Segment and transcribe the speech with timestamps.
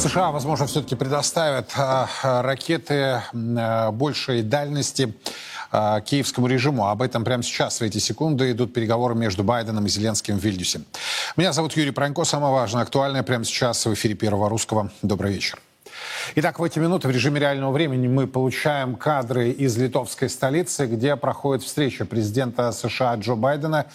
[0.00, 5.14] США, возможно, все-таки предоставят э, ракеты э, большей дальности
[5.72, 6.88] киевскому режиму.
[6.88, 10.80] Об этом прямо сейчас, в эти секунды, идут переговоры между Байденом и Зеленским в Вильнюсе.
[11.36, 12.24] Меня зовут Юрий Пронько.
[12.24, 14.90] Самое важное, актуальное прямо сейчас в эфире Первого Русского.
[15.02, 15.60] Добрый вечер.
[16.34, 21.16] Итак, в эти минуты в режиме реального времени мы получаем кадры из литовской столицы, где
[21.16, 23.86] проходит встреча президента США Джо Байдена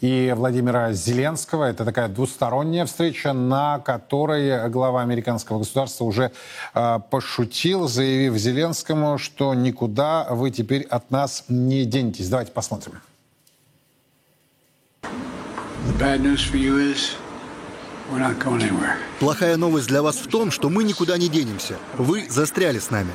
[0.00, 1.64] и Владимира Зеленского.
[1.64, 6.32] Это такая двусторонняя встреча, на которой глава американского государства уже
[6.74, 12.28] э, пошутил, заявив Зеленскому, что никуда вы теперь от нас не денетесь.
[12.28, 13.00] Давайте посмотрим.
[15.02, 17.14] The bad news for you is
[19.20, 21.76] Плохая новость для вас в том, что мы никуда не денемся.
[21.96, 23.10] Вы застряли с нами.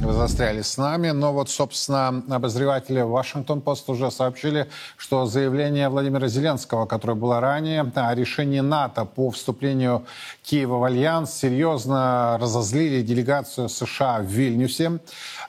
[0.00, 6.86] Вы застряли с нами, но вот, собственно, обозреватели Вашингтон-Пост уже сообщили, что заявление Владимира Зеленского,
[6.86, 10.06] которое было ранее, о решении НАТО по вступлению
[10.44, 15.00] Киева в Альянс, серьезно разозлили делегацию США в Вильнюсе.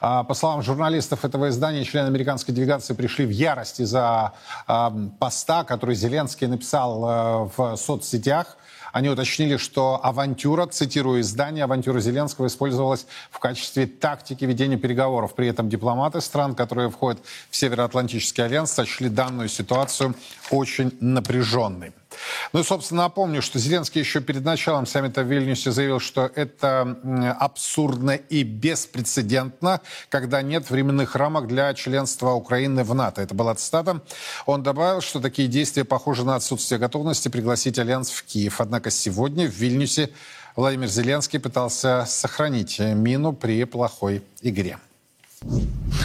[0.01, 4.33] А, по словам журналистов этого издания, члены американской делегации пришли в ярость из-за
[4.65, 8.57] а, поста, который Зеленский написал а, в соцсетях.
[8.91, 15.35] Они уточнили, что авантюра, цитирую издание, авантюра Зеленского использовалась в качестве тактики ведения переговоров.
[15.35, 20.15] При этом дипломаты стран, которые входят в Североатлантический альянс, сочли данную ситуацию
[20.51, 21.93] очень напряженной.
[22.53, 26.97] Ну и, собственно, напомню, что Зеленский еще перед началом саммита в Вильнюсе заявил, что это
[27.39, 33.21] абсурдно и беспрецедентно, когда нет временных рамок для членства Украины в НАТО.
[33.21, 34.01] Это была цитата.
[34.45, 38.59] Он добавил, что такие действия похожи на отсутствие готовности пригласить Альянс в Киев.
[38.59, 40.09] Однако сегодня в Вильнюсе
[40.55, 44.79] Владимир Зеленский пытался сохранить мину при плохой игре.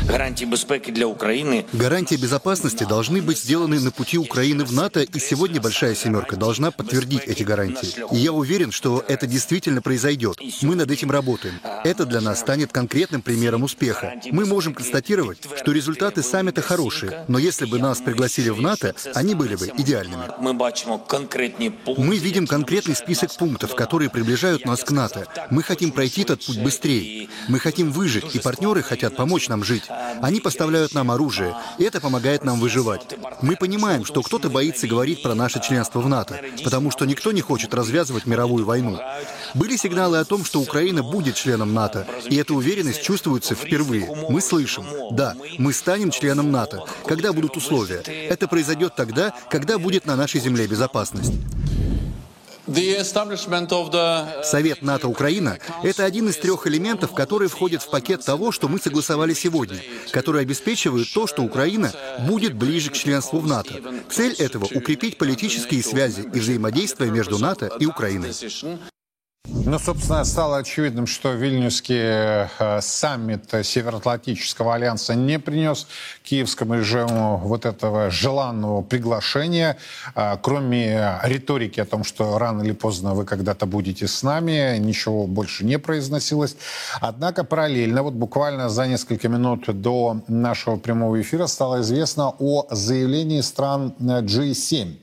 [0.06, 1.66] Гарантии безопасности для Украины.
[1.72, 6.70] Гарантии безопасности должны быть сделаны на пути Украины в НАТО, и сегодня Большая Семерка должна
[6.70, 7.94] подтвердить эти гарантии.
[8.14, 10.38] И я уверен, что это действительно произойдет.
[10.62, 11.54] Мы над этим работаем.
[11.84, 14.14] Это для нас станет конкретным примером успеха.
[14.30, 19.34] Мы можем констатировать, что результаты саммита хорошие, но если бы нас пригласили в НАТО, они
[19.34, 20.24] были бы идеальными.
[21.98, 25.26] Мы видим конкретный список пунктов, которые приближают нас к НАТО.
[25.50, 27.28] Мы хотим пройти этот путь быстрее.
[27.48, 29.84] Мы хотим выжить, и партнеры хотят помочь нам жить.
[30.22, 33.02] Они поставляют нам оружие, и это помогает нам выживать.
[33.42, 37.40] Мы понимаем, что кто-то боится говорить про наше членство в НАТО, потому что никто не
[37.40, 38.98] хочет развязывать мировую войну.
[39.54, 44.08] Были сигналы о том, что Украина будет членом НАТО, и эта уверенность чувствуется впервые.
[44.28, 48.00] Мы слышим, да, мы станем членом НАТО, когда будут условия.
[48.28, 51.32] Это произойдет тогда, когда будет на нашей земле безопасность.
[54.42, 59.34] Совет НАТО-Украина– это один из трех элементов, которые входят в пакет того, что мы согласовали
[59.34, 59.78] сегодня,
[60.12, 63.74] который обеспечивает то, что Украина будет ближе к членству в НАТО.
[64.10, 68.32] Цель этого– укрепить политические связи и взаимодействие между НАТО и Украиной.
[69.46, 75.86] Ну, собственно, стало очевидным, что Вильнюсский э, саммит Североатлантического альянса не принес
[76.22, 79.76] киевскому режиму вот этого желанного приглашения,
[80.14, 85.26] э, кроме риторики о том, что рано или поздно вы когда-то будете с нами, ничего
[85.26, 86.56] больше не произносилось.
[87.02, 93.42] Однако параллельно, вот буквально за несколько минут до нашего прямого эфира стало известно о заявлении
[93.42, 94.96] стран G7.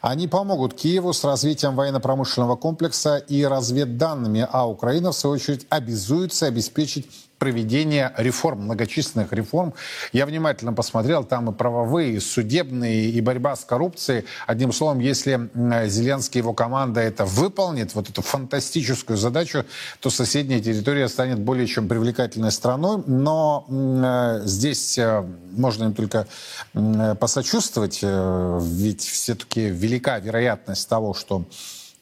[0.00, 6.46] Они помогут Киеву с развитием военно-промышленного комплекса и разведданными, а Украина, в свою очередь, обязуется
[6.46, 7.08] обеспечить
[7.38, 9.74] проведения реформ, многочисленных реформ.
[10.12, 14.24] Я внимательно посмотрел, там и правовые, и судебные, и борьба с коррупцией.
[14.46, 15.48] Одним словом, если
[15.88, 19.64] Зеленский и его команда это выполнит, вот эту фантастическую задачу,
[20.00, 23.02] то соседняя территория станет более чем привлекательной страной.
[23.06, 26.26] Но э, здесь э, можно им только
[26.74, 31.44] э, посочувствовать, э, ведь все-таки велика вероятность того, что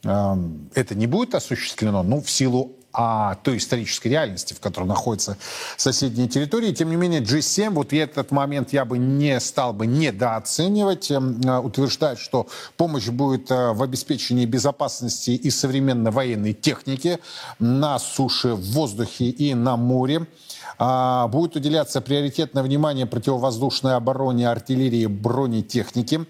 [0.04, 0.37] э,
[0.75, 5.37] это не будет осуществлено, ну, в силу о той исторической реальности, в которой находятся
[5.76, 6.73] соседние территории.
[6.73, 11.11] Тем не менее, G7, вот этот момент я бы не стал бы недооценивать.
[11.11, 12.46] Эм, э, утверждает, что
[12.76, 17.19] помощь будет э, в обеспечении безопасности и современной военной техники
[17.58, 20.26] на суше, в воздухе и на море.
[20.79, 26.26] А, будет уделяться приоритетное внимание противовоздушной обороне, артиллерии, бронетехнике,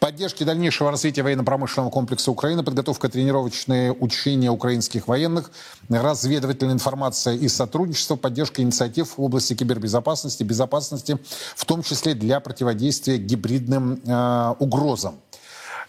[0.00, 5.50] поддержке дальнейшего развития военно-промышленного комплекса Украины, подготовка тренировочные учения украинских военных,
[5.88, 11.18] разведывательная информация и сотрудничество, поддержка инициатив в области кибербезопасности, безопасности,
[11.54, 15.16] в том числе для противодействия гибридным э, угрозам.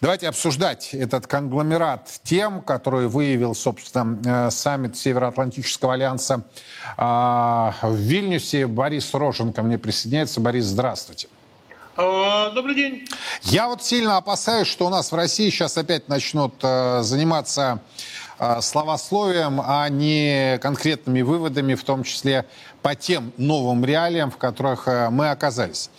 [0.02, 6.42] Давайте обсуждать этот конгломерат тем, который выявил, собственно, э, саммит Североатлантического альянса
[6.98, 8.66] а, в Вильнюсе.
[8.66, 10.40] Борис Роженко мне присоединяется.
[10.40, 11.28] Борис, здравствуйте.
[11.96, 13.08] А, добрый день.
[13.40, 17.80] Я вот сильно опасаюсь, что у нас в России сейчас опять начнут э, заниматься
[18.38, 22.44] э, словословием, а не конкретными выводами, в том числе
[22.82, 25.90] по тем новым реалиям, в которых мы оказались.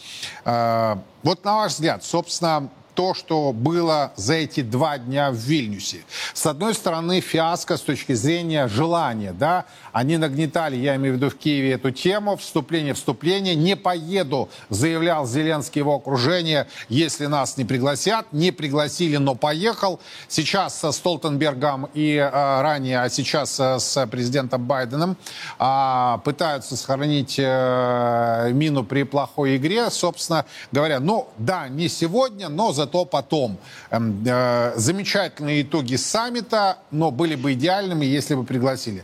[0.45, 5.99] Вот на ваш взгляд, собственно, то, что было за эти два дня в Вильнюсе.
[6.33, 11.29] С одной стороны, фиаско с точки зрения желания, да, они нагнетали, я имею в виду
[11.29, 17.65] в Киеве, эту тему, вступление, вступление, не поеду, заявлял Зеленский его окружение, если нас не
[17.65, 19.99] пригласят, не пригласили, но поехал.
[20.27, 25.17] Сейчас со Столтенбергом и а, ранее, а сейчас а, с президентом Байденом
[25.59, 32.73] а, пытаются сохранить а, мину при плохой игре, собственно говоря, ну да, не сегодня, но
[32.73, 33.57] за зато потом.
[33.91, 39.03] Эм, э, замечательные итоги саммита, но были бы идеальными, если бы пригласили.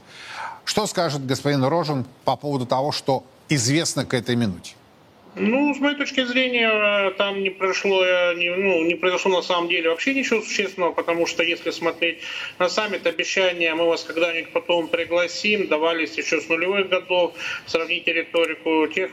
[0.65, 4.75] Что скажет господин Рожен по поводу того, что известно к этой минуте?
[5.35, 8.03] Ну, с моей точки зрения, там не прошло,
[8.33, 12.19] не, ну, не произошло на самом деле вообще ничего существенного, потому что если смотреть
[12.59, 17.33] на саммит, обещания мы вас когда-нибудь потом пригласим, давались еще с нулевых годов,
[17.65, 19.09] сравните риторику тех,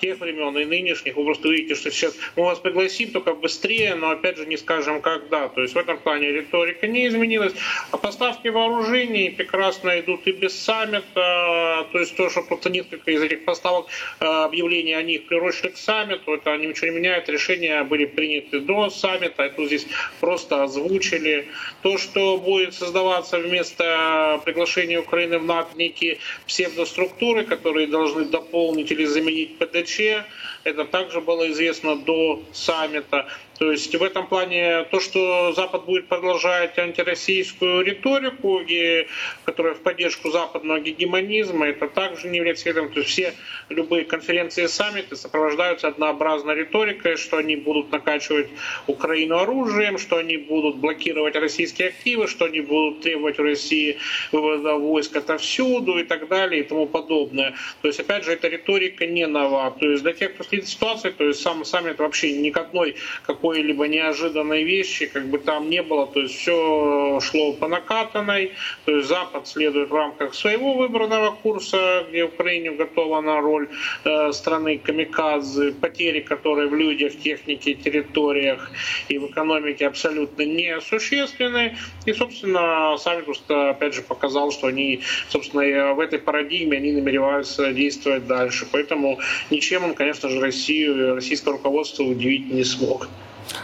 [0.00, 4.10] тех времен и нынешних, вы просто увидите, что сейчас мы вас пригласим только быстрее, но
[4.10, 5.48] опять же не скажем когда.
[5.48, 7.52] То есть в этом плане риторика не изменилась.
[7.92, 13.22] А поставки вооружений прекрасно идут и без саммита, то есть то, что просто несколько из
[13.22, 13.86] этих поставок
[14.18, 18.60] э, объявлений о них прирощено пришли к саммиту, это ничего не меняет, решения были приняты
[18.60, 19.86] до саммита, это здесь
[20.20, 21.48] просто озвучили.
[21.82, 29.04] То, что будет создаваться вместо приглашения Украины в НАТО некие псевдоструктуры, которые должны дополнить или
[29.04, 30.24] заменить ПДЧ,
[30.64, 33.26] это также было известно до саммита.
[33.60, 39.06] То есть в этом плане то, что Запад будет продолжать антироссийскую риторику, и,
[39.44, 42.90] которая в поддержку западного гегемонизма, это также не является следом.
[42.90, 43.34] То есть все
[43.68, 48.48] любые конференции и саммиты сопровождаются однообразной риторикой, что они будут накачивать
[48.86, 53.98] Украину оружием, что они будут блокировать российские активы, что они будут требовать у России
[54.32, 57.54] вывода войск отовсюду и так далее и тому подобное.
[57.82, 59.76] То есть, опять же, эта риторика не нова.
[59.78, 62.96] То есть для тех, кто следит ситуации, то есть сам саммит вообще ни к одной
[63.26, 66.06] какой какой-либо неожиданной вещи как бы там не было.
[66.06, 68.52] То есть все шло по накатанной.
[68.84, 73.68] То есть Запад следует в рамках своего выбранного курса, где Украине готова на роль
[74.04, 78.70] э, страны камикадзе, потери, которые в людях, технике, территориях
[79.08, 81.76] и в экономике абсолютно несущественны.
[82.06, 87.72] И, собственно, саммит просто, опять же, показал, что они, собственно, в этой парадигме они намереваются
[87.72, 88.66] действовать дальше.
[88.70, 89.18] Поэтому
[89.50, 93.08] ничем он, конечно же, Россию, российское руководство удивить не смог.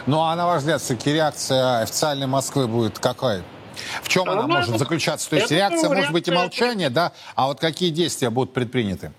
[0.05, 3.43] Ну а на ваш взгляд, все-таки реакция официальной Москвы будет какой?
[4.01, 5.29] В чем она может заключаться?
[5.29, 7.13] То есть реакция может быть и молчание, да?
[7.35, 9.11] А вот какие действия будут предприняты?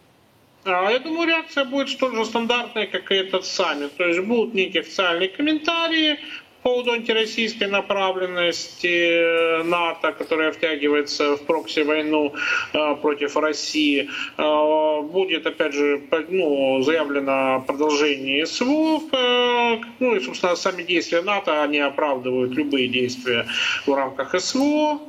[0.64, 3.96] А, я думаю, реакция будет столь же стандартная, как и этот саммит.
[3.96, 6.18] То есть будут некие официальные комментарии,
[6.62, 12.34] поводу антироссийской направленности НАТО, которая втягивается в прокси-войну
[12.72, 19.00] э, против России, э, будет, опять же, ну, заявлено продолжение СВО.
[19.12, 23.46] Э, ну и, собственно, сами действия НАТО, они оправдывают любые действия
[23.86, 25.00] в рамках СВО.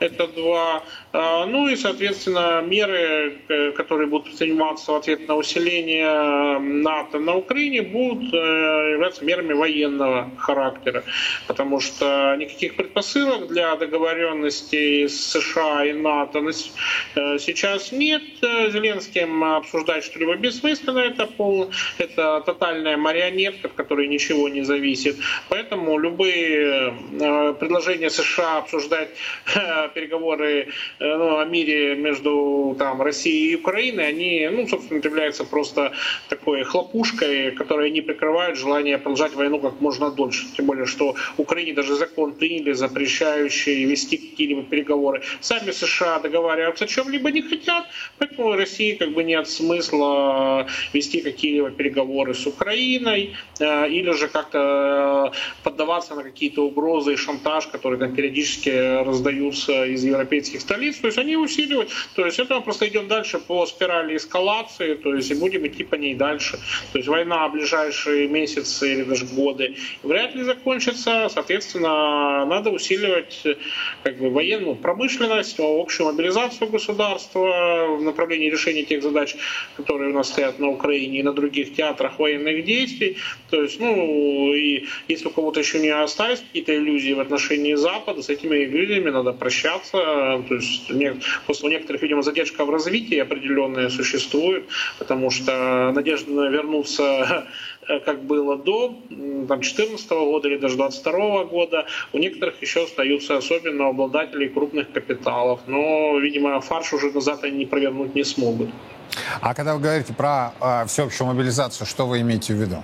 [0.00, 0.82] Это два.
[1.16, 7.36] А, ну и, соответственно, меры, э, которые будут предприниматься в ответ на усиление НАТО на
[7.36, 8.36] Украине, будут э,
[8.94, 11.04] являться мерами военного характера,
[11.46, 16.40] потому что никаких предпосылок для договоренности с США и НАТО
[17.14, 18.22] э, сейчас нет.
[18.40, 25.16] Зеленским обсуждать что-либо бессмысленно, это, пол, это тотальная марионетка, от которой ничего не зависит.
[25.48, 26.92] Поэтому любые
[27.60, 29.10] предложения США обсуждать
[29.94, 30.72] переговоры
[31.04, 35.92] ну, о мире между там, Россией и Украиной, они, ну, собственно, являются просто
[36.28, 40.46] такой хлопушкой, которая не прикрывают желание продолжать войну как можно дольше.
[40.56, 45.22] Тем более, что Украине даже закон приняли, запрещающий вести какие-либо переговоры.
[45.40, 47.84] Сами США договариваться о чем-либо не хотят,
[48.18, 55.32] поэтому России как бы нет смысла вести какие-либо переговоры с Украиной э, или же как-то
[55.32, 61.08] э, поддаваться на какие-то угрозы и шантаж, которые там периодически раздаются из европейских столиц то
[61.08, 65.30] есть они усиливают, то есть это мы просто идем дальше по спирали эскалации, то есть
[65.30, 66.58] и будем идти по ней дальше.
[66.92, 73.42] То есть война в ближайшие месяцы или даже годы вряд ли закончится, соответственно, надо усиливать
[74.02, 79.36] как бы военную промышленность, общую мобилизацию государства в направлении решения тех задач,
[79.76, 83.16] которые у нас стоят на Украине и на других театрах военных действий.
[83.50, 88.22] То есть, ну, и если у кого-то еще не остались какие-то иллюзии в отношении Запада,
[88.22, 90.42] с этими иллюзиями надо прощаться.
[90.48, 90.73] То есть
[91.46, 94.64] после некоторых, видимо, задержка в развитии определенная существует,
[94.98, 97.46] потому что надежда вернуться
[98.04, 101.86] как было до 2014 года или даже 2022 года.
[102.12, 105.60] У некоторых еще остаются особенно обладатели крупных капиталов.
[105.66, 108.70] Но, видимо, фарш уже назад они провернуть не смогут.
[109.40, 112.82] А когда вы говорите про э, всеобщую мобилизацию, что вы имеете в виду?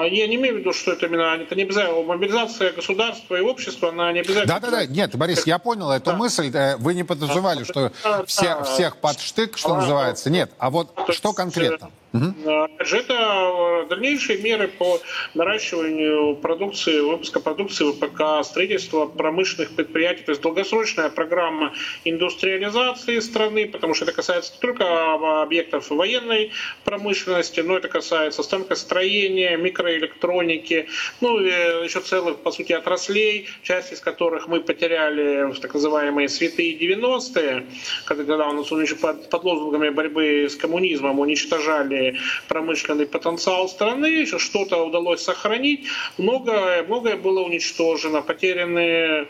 [0.00, 3.40] А, я не имею в виду, что это именно это не обязательно мобилизация государства и
[3.40, 4.60] общества, она не обязательно.
[4.60, 4.86] Да, да, да.
[4.86, 6.16] Нет, Борис, я понял эту да.
[6.16, 6.50] мысль.
[6.52, 7.92] Э, вы не подразумевали, что
[8.26, 10.30] все, всех под штык, что а, называется.
[10.30, 11.90] Нет, а вот что конкретно?
[12.14, 12.68] Угу.
[12.78, 15.00] Это э, дальнейшие меры по
[15.34, 21.72] наращиванию продукции, выпуска продукции ВПК, строительства промышленных предприятий, то есть долгосрочная программа
[22.04, 26.52] индустриализации страны, потому что это касается не только объектов военной
[26.84, 30.86] промышленности, но это касается станкостроения, микроэлектроники,
[31.20, 31.48] ну и
[31.84, 37.66] еще целых, по сути, отраслей, часть из которых мы потеряли в так называемые святые 90-е,
[38.04, 38.68] когда у нас
[39.00, 42.03] под, под лозунгами борьбы с коммунизмом уничтожали
[42.48, 45.86] промышленный потенциал страны, что-то удалось сохранить,
[46.18, 49.26] многое, многое было уничтожено, потеряны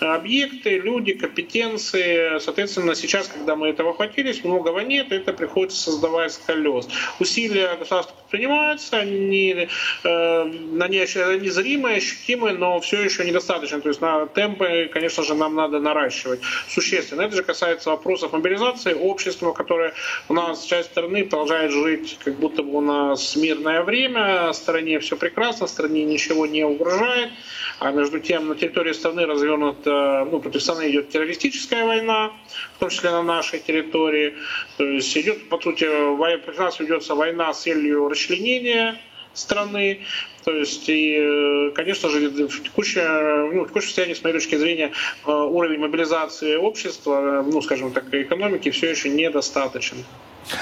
[0.00, 2.38] объекты, люди, компетенции.
[2.38, 6.88] Соответственно, сейчас, когда мы этого хватились, многого нет, это приходится создавать с колес.
[7.20, 9.68] Усилия государства предпринимаются, они,
[10.04, 10.42] э,
[10.80, 10.98] они
[11.40, 13.80] незримые, ощутимые, но все еще недостаточно.
[13.80, 17.22] То есть на темпы, конечно же, нам надо наращивать существенно.
[17.22, 19.94] Это же касается вопросов мобилизации общества, которое
[20.28, 25.16] у нас часть страны продолжает жить как будто бы у нас мирное время, стране все
[25.16, 27.30] прекрасно, стране ничего не угрожает,
[27.78, 32.32] а между тем на территории страны развернута, ну, против страны идет террористическая война,
[32.76, 34.34] в том числе на нашей территории.
[34.76, 39.00] То есть идет, по сути, против ведется война с целью расчленения
[39.34, 40.00] страны.
[40.44, 44.92] То есть, и, конечно же, в текущем, ну, в текущем состоянии, с моей точки зрения,
[45.26, 50.04] э, уровень мобилизации общества, ну, скажем так, экономики все еще недостаточен.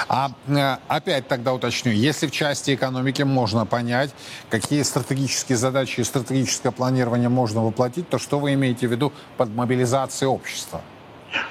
[0.09, 4.11] А э, опять тогда уточню, если в части экономики можно понять,
[4.51, 9.51] какие стратегические задачи и стратегическое планирование можно воплотить, то что вы имеете в виду под
[9.51, 10.81] мобилизацией общества?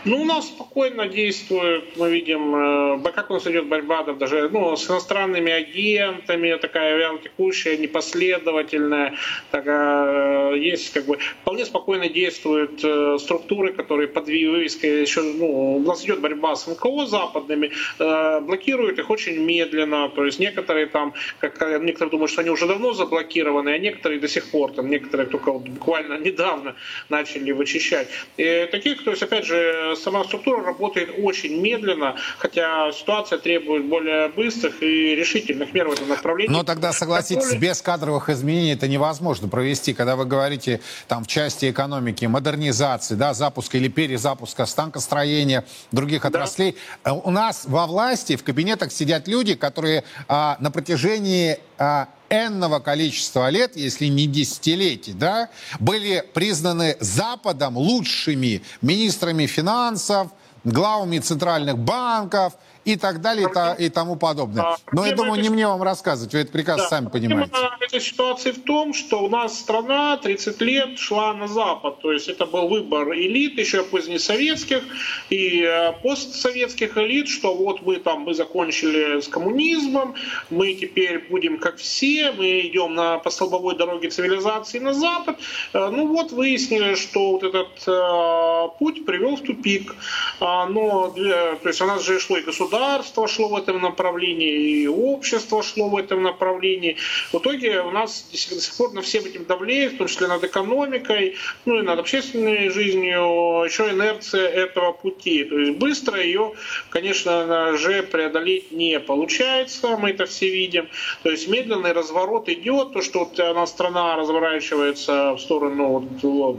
[0.05, 4.75] Ну, у нас спокойно действует, мы видим, э, как у нас идет борьба даже ну,
[4.75, 9.15] с иностранными агентами, такая вяло текущая, непоследовательная,
[9.51, 15.77] такая, э, есть как бы вполне спокойно действуют э, структуры, которые под вывеской еще, ну,
[15.77, 21.13] у нас идет борьба с НКО западными, блокируют их очень медленно, то есть некоторые там,
[21.39, 25.27] как некоторые думают, что они уже давно заблокированы, а некоторые до сих пор, там некоторые
[25.27, 26.75] только вот буквально недавно
[27.09, 28.07] начали вычищать.
[28.37, 29.64] И таких, то есть опять же,
[29.95, 36.09] сама структура работает очень медленно, хотя ситуация требует более быстрых и решительных мер в этом
[36.09, 36.51] направлении.
[36.51, 39.93] Но тогда, согласитесь, без кадровых изменений это невозможно провести.
[39.93, 46.75] Когда вы говорите там в части экономики, модернизации, да, запуска или перезапуска станкостроения, других отраслей,
[47.03, 47.11] да.
[47.11, 52.79] Э, у нас во власти, в кабинетах сидят люди, которые а, на протяжении а, энного
[52.79, 60.31] количества лет, если не десятилетий, да, были признаны Западом лучшими министрами финансов,
[60.63, 62.53] главами центральных банков
[62.85, 63.49] и так далее
[63.79, 64.77] и, тому подобное.
[64.91, 67.51] Но я думаю, не мне вам рассказывать, вы это прекрасно да, сами понимаете.
[67.79, 72.27] Эта ситуация в том, что у нас страна 30 лет шла на Запад, то есть
[72.27, 74.83] это был выбор элит, еще позднесоветских
[75.29, 80.15] и э, постсоветских элит, что вот мы там, мы закончили с коммунизмом,
[80.49, 85.39] мы теперь будем как все, мы идем на, по столбовой дороге цивилизации на Запад.
[85.73, 89.95] Э, ну вот выяснили, что вот этот э, путь привел в тупик.
[90.39, 93.81] А, но для, то есть у нас же шло и государство, государство шло в этом
[93.81, 96.97] направлении, и общество шло в этом направлении.
[97.31, 100.43] В итоге у нас до сих пор на всем этим давлеет, в том числе над
[100.43, 105.45] экономикой, ну и над общественной жизнью, еще инерция этого пути.
[105.45, 106.53] То есть быстро ее,
[106.89, 110.89] конечно же, преодолеть не получается, мы это все видим.
[111.23, 115.87] То есть медленный разворот идет, то, что вот она страна разворачивается в сторону
[116.21, 116.57] вот,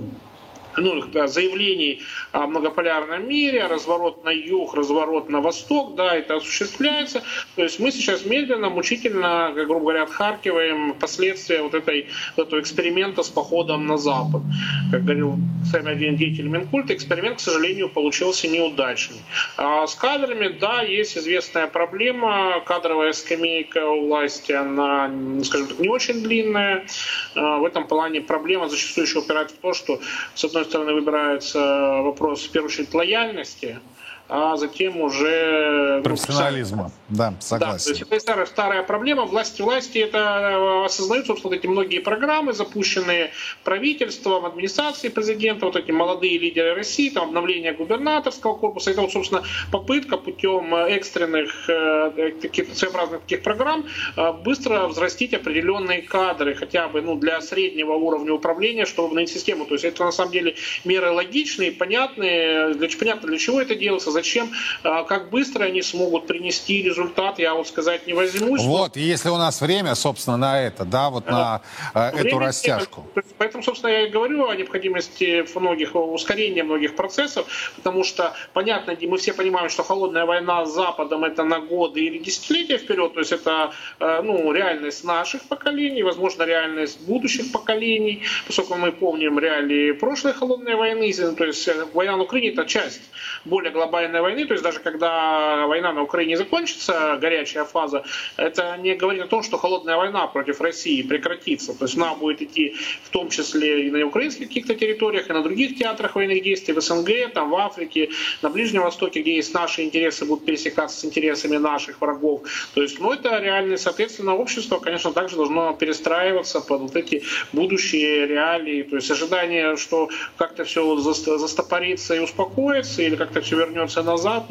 [0.76, 2.02] ну, заявлений
[2.32, 7.22] о многополярном мире, разворот на юг, разворот на восток, да, это осуществляется.
[7.54, 13.22] То есть мы сейчас медленно, мучительно, как грубо говоря, отхаркиваем последствия вот этой, этого эксперимента
[13.22, 14.42] с походом на Запад.
[14.90, 15.36] Как говорил
[15.70, 19.20] сами один деятель Минкульта, эксперимент, к сожалению, получился неудачный.
[19.56, 22.60] А с кадрами, да, есть известная проблема.
[22.66, 25.10] Кадровая скамейка у власти, она,
[25.44, 26.86] скажем так, не очень длинная.
[27.34, 30.00] А в этом плане проблема зачастую еще упирается в то, что,
[30.34, 31.58] с одной стороны, выбирается
[32.02, 33.80] вопрос, в первую очередь, лояльности
[34.28, 35.96] а затем уже...
[35.98, 37.76] Ну, Профессионализма, ну, да, согласен.
[37.76, 39.24] Да, то есть это старая, старая проблема.
[39.24, 43.30] Власти власти это э, осознают, собственно, эти многие программы, запущенные
[43.62, 48.90] правительством, администрацией президента, вот эти молодые лидеры России, там обновление губернаторского корпуса.
[48.90, 56.02] Это, вот, собственно, попытка путем экстренных э, таких своеобразных таких программ э, быстро взрастить определенные
[56.02, 59.66] кадры, хотя бы ну, для среднего уровня управления, чтобы на систему.
[59.66, 64.10] То есть это на самом деле меры логичные, понятные, для, понятно для чего это делается,
[64.16, 64.50] зачем,
[64.82, 68.62] а, как быстро они смогут принести результат, я вот сказать не возьмусь.
[68.62, 71.60] Вот, и если у нас время, собственно, на это, да, вот на
[71.94, 73.06] а, время, эту растяжку.
[73.38, 77.46] Поэтому, собственно, я и говорю о необходимости многих, ускорения многих процессов,
[77.76, 82.18] потому что, понятно, мы все понимаем, что холодная война с Западом это на годы или
[82.18, 88.74] десятилетия вперед, то есть это э, ну, реальность наших поколений, возможно, реальность будущих поколений, поскольку
[88.76, 93.02] мы помним реалии прошлой холодной войны, то есть э, война на Украине это часть
[93.44, 98.04] более глобальной войны, то есть даже когда война на Украине закончится, горячая фаза,
[98.36, 101.72] это не говорит о том, что холодная война против России прекратится.
[101.78, 105.42] То есть она будет идти в том числе и на украинских каких-то территориях, и на
[105.42, 108.10] других театрах военных действий, в СНГ, там, в Африке,
[108.42, 112.42] на Ближнем Востоке, где есть наши интересы, будут пересекаться с интересами наших врагов.
[112.74, 113.82] То есть, ну, это реальность.
[113.82, 117.22] Соответственно, общество, конечно, также должно перестраиваться под вот эти
[117.52, 118.82] будущие реалии.
[118.82, 124.44] То есть ожидание, что как-то все застопорится и успокоится, или как-то все вернется назад,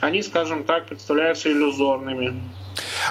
[0.00, 2.40] они, скажем так, представляются иллюзорными.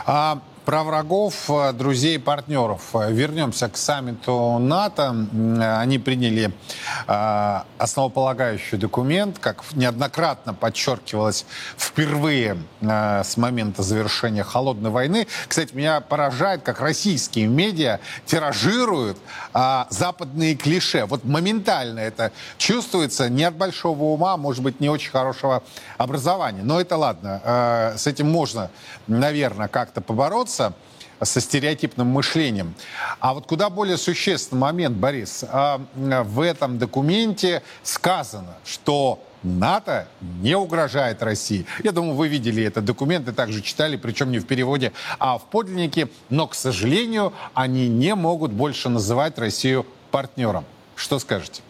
[0.05, 2.91] А про врагов, э, друзей партнеров.
[2.93, 5.25] Вернемся к саммиту НАТО.
[5.79, 6.53] Они приняли
[7.07, 15.25] э, основополагающий документ, как неоднократно подчеркивалось впервые э, с момента завершения холодной войны.
[15.47, 19.17] Кстати, меня поражает, как российские медиа тиражируют
[19.89, 21.05] западные клише.
[21.05, 25.63] Вот моментально это чувствуется не от большого ума, может быть, не очень хорошего
[25.97, 26.61] образования.
[26.61, 28.69] Но это ладно, с этим можно,
[29.07, 30.73] наверное, как-то побороться бороться
[31.21, 32.73] со стереотипным мышлением.
[33.19, 40.07] А вот куда более существенный момент, Борис, а, в этом документе сказано, что НАТО
[40.41, 41.65] не угрожает России.
[41.83, 45.43] Я думаю, вы видели этот документ и также читали, причем не в переводе, а в
[45.49, 46.07] подлиннике.
[46.29, 50.63] Но, к сожалению, они не могут больше называть Россию партнером.
[50.95, 51.61] Что скажете?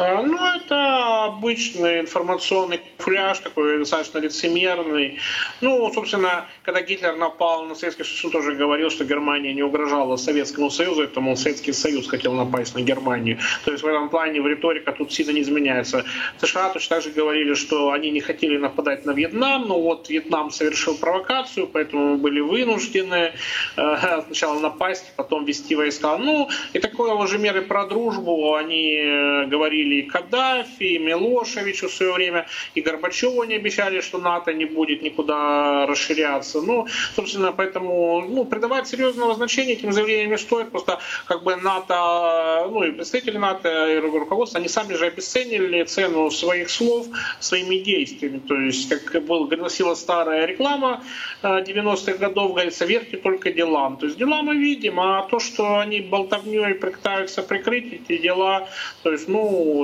[0.00, 5.18] А, ну, это обычный информационный фляж, такой достаточно лицемерный.
[5.60, 10.16] Ну, собственно, когда Гитлер напал на Советский Союз, он тоже говорил, что Германия не угрожала
[10.16, 13.38] Советскому Союзу, это, мол, Советский Союз хотел напасть на Германию.
[13.64, 16.04] То есть в этом плане в риторика тут сильно не изменяется.
[16.40, 20.50] США точно так же говорили, что они не хотели нападать на Вьетнам, но вот Вьетнам
[20.50, 23.32] совершил провокацию, поэтому мы были вынуждены
[23.76, 26.16] э, сначала напасть, потом вести войска.
[26.18, 31.88] Ну, и такое уже меры про дружбу они э, говорили говорили и Каддафи, и Милошевичу
[31.88, 36.60] в свое время, и Горбачеву они обещали, что НАТО не будет никуда расширяться.
[36.60, 40.70] Ну, собственно, поэтому ну, придавать серьезного значения этим заявлениям не стоит.
[40.70, 46.30] Просто как бы НАТО, ну и представители НАТО, и руководство, они сами же обесценили цену
[46.30, 47.06] своих слов
[47.40, 48.38] своими действиями.
[48.38, 51.02] То есть, как был, гласила старая реклама
[51.42, 53.96] 90-х э, годов, говорится, верьте только делам.
[53.96, 58.68] То есть дела мы видим, а то, что они болтовней пытаются прикрыть эти дела,
[59.02, 59.38] то есть, ну,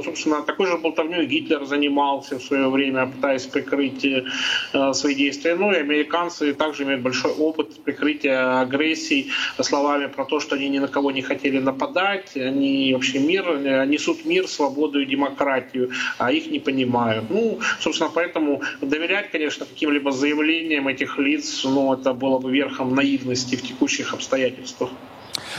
[0.04, 4.24] собственно, такой же болтовней Гитлер занимался в свое время, пытаясь прикрыть э,
[4.92, 5.54] свои действия.
[5.54, 10.78] Ну и американцы также имеют большой опыт прикрытия агрессий словами про то, что они ни
[10.78, 13.44] на кого не хотели нападать, они вообще мир,
[13.86, 17.30] несут мир, свободу и демократию, а их не понимают.
[17.30, 23.56] Ну, собственно, поэтому доверять, конечно, каким-либо заявлениям этих лиц, ну, это было бы верхом наивности
[23.56, 24.90] в текущих обстоятельствах.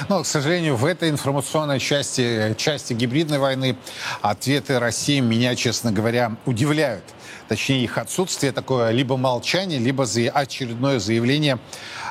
[0.09, 3.77] Но, к сожалению, в этой информационной части, части гибридной войны
[4.21, 7.03] ответы России меня, честно говоря, удивляют.
[7.47, 11.59] Точнее, их отсутствие такое либо молчание, либо очередное заявление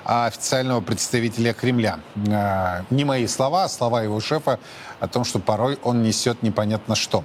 [0.04, 1.98] официального представителя Кремля.
[2.30, 4.60] А, не мои слова, а слова его шефа
[5.00, 7.24] о том, что порой он несет непонятно что.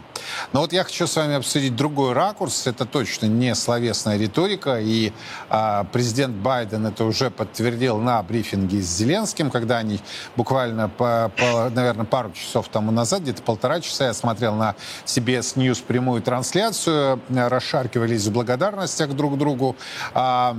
[0.54, 2.68] Но вот я хочу с вами обсудить другой ракурс.
[2.68, 4.80] Это точно не словесная риторика.
[4.80, 5.14] И
[5.50, 10.00] а, президент Байден это уже подтвердил на брифинге с Зеленским, когда они
[10.36, 15.56] буквально, по, по, наверное, пару часов тому назад, где-то полтора часа, я смотрел на CBS
[15.56, 19.76] News прямую трансляцию, расшаркивались в благодарностях друг другу.
[20.14, 20.56] А,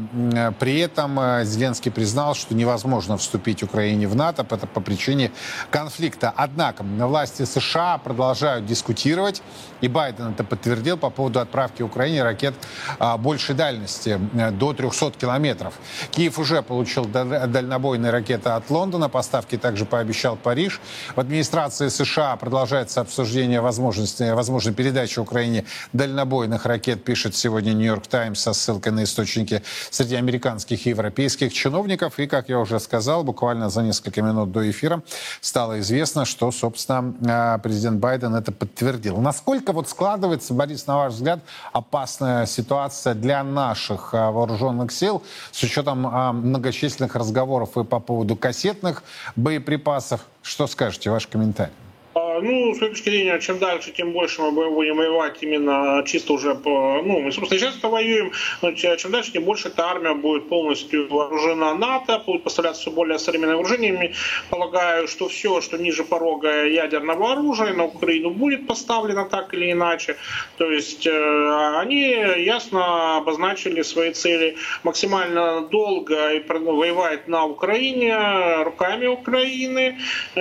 [0.58, 5.32] при этом а, Зеленский признал, что невозможно вступить Украине в НАТО по, по причине
[5.70, 6.32] конфликта.
[6.34, 9.42] Однако власти США продолжают дискутировать,
[9.80, 12.54] и Байден это подтвердил по поводу отправки Украине ракет
[12.98, 15.74] а, большей дальности, э, до 300 километров.
[16.10, 20.80] Киев уже получил дальнобойные ракеты от Лондона, поставки также пообещал Париж.
[21.14, 28.40] В администрации США продолжается обсуждение возможности, возможной передачи Украине дальнобойных ракет, пишет сегодня Нью-Йорк Таймс
[28.40, 32.18] со ссылкой на источники среди американских и европейских чиновников.
[32.18, 35.02] И, как я уже сказал, буквально за несколько минут до эфира
[35.40, 39.18] стало известно, что, собственно, а, президент Байден это подтвердил.
[39.18, 41.40] Насколько вот складывается, Борис, на ваш взгляд,
[41.72, 45.22] опасная ситуация для наших а, вооруженных сил
[45.52, 49.02] с учетом а, многочисленных разговоров и по поводу кассетных
[49.36, 50.26] боеприпасов?
[50.42, 51.72] Что скажете, ваш комментарий?
[52.42, 57.02] Ну, с точки зрения, чем дальше, тем больше мы будем воевать именно чисто уже по...
[57.02, 61.74] Ну, мы, собственно, сейчас воюем, но чем дальше, тем больше эта армия будет полностью вооружена
[61.74, 64.14] НАТО, будет поставляться все более современными вооружениями.
[64.50, 70.16] Полагаю, что все, что ниже порога ядерного оружия на Украину будет поставлено так или иначе.
[70.58, 72.00] То есть э, они
[72.44, 79.98] ясно обозначили свои цели максимально долго и воевать на Украине, руками Украины,
[80.34, 80.40] э,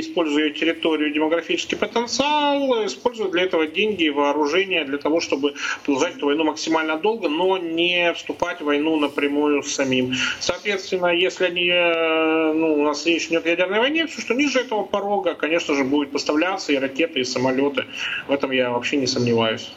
[0.00, 6.26] используя территорию демографический потенциал, используют для этого деньги и вооружение для того, чтобы продолжать эту
[6.26, 10.14] войну максимально долго, но не вступать в войну напрямую с самим.
[10.40, 14.60] Соответственно, если они, э, ну, у нас речь идет о ядерной войне, все, что ниже
[14.60, 17.84] этого порога, конечно же, будет поставляться и ракеты, и самолеты.
[18.28, 19.72] В этом я вообще не сомневаюсь.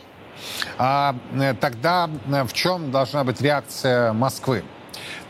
[0.78, 4.63] А э, тогда э, в чем должна быть реакция Москвы?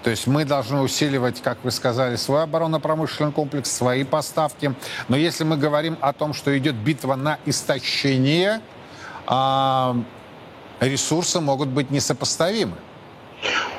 [0.04, 4.74] То есть мы должны усиливать, как вы сказали, свой оборонно-промышленный комплекс, свои поставки.
[5.10, 8.62] Но если мы говорим о том, что идет битва на истощение,
[9.28, 9.98] а,
[10.80, 12.76] ресурсы могут быть несопоставимы.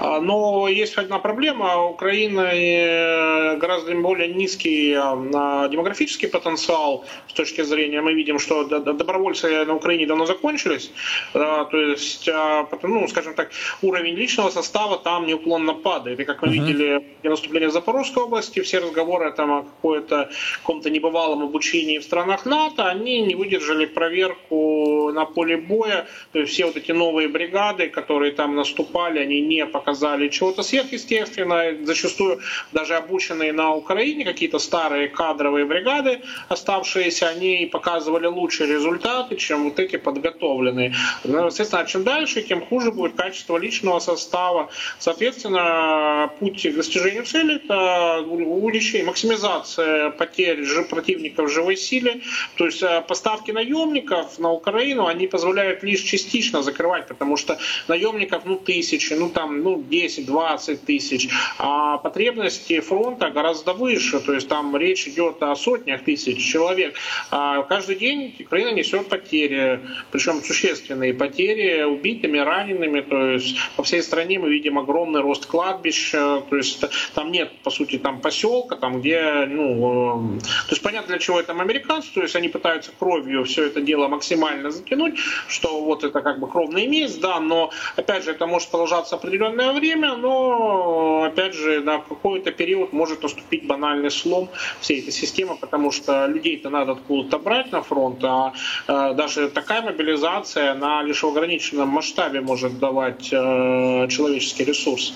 [0.01, 1.87] А, но есть одна проблема.
[1.87, 8.01] Украина э, гораздо более низкий а, демографический потенциал с точки зрения.
[8.01, 10.90] Мы видим, что добровольцы на Украине давно закончились.
[11.33, 13.51] То есть, а, ну, скажем так,
[13.83, 16.20] уровень личного состава там неуклонно падает.
[16.20, 16.53] И как мы uh-huh.
[16.53, 22.05] видели при наступлении в Запорожской области, все разговоры там о какой-то каком-то небывалом обучении в
[22.05, 26.07] странах НАТО, они не выдержали проверку на поле боя.
[26.33, 31.84] То есть все вот эти новые бригады, которые там наступали, они не показали чего-то сверхъестественного.
[31.84, 32.40] Зачастую
[32.72, 39.78] даже обученные на Украине какие-то старые кадровые бригады, оставшиеся, они показывали лучшие результаты, чем вот
[39.78, 40.94] эти подготовленные.
[41.22, 44.68] Соответственно, чем дальше, тем хуже будет качество личного состава.
[44.98, 50.58] Соответственно, путь к достижению цели– это увеличение, максимизация потерь
[50.90, 52.20] противников в живой силе.
[52.56, 57.58] То есть э, поставки наемников на Украину, они позволяют лишь частично закрывать, потому что
[57.88, 64.48] наемников, ну, тысячи, ну, там, ну, 10-20 тысяч, а потребности фронта гораздо выше, то есть
[64.48, 66.94] там речь идет о сотнях тысяч человек.
[67.31, 74.03] А каждый день Украина несет потери, причем существенные потери убитыми, ранеными, то есть по всей
[74.03, 79.00] стране мы видим огромный рост кладбищ, то есть там нет, по сути, там поселка, там
[79.00, 83.44] где, ну, э, то есть понятно, для чего это американцы, то есть они пытаются кровью
[83.44, 88.24] все это дело максимально затянуть, что вот это как бы кровный месть, да, но опять
[88.24, 94.11] же это может продолжаться определенное время, но опять же на какой-то период может наступить банальный
[94.11, 94.49] слом
[94.81, 98.53] всей этой системы, потому что людей-то надо откуда-то брать на фронт, а
[98.88, 105.14] э, даже такая мобилизация на лишь в ограниченном масштабе может давать э, человеческий ресурс.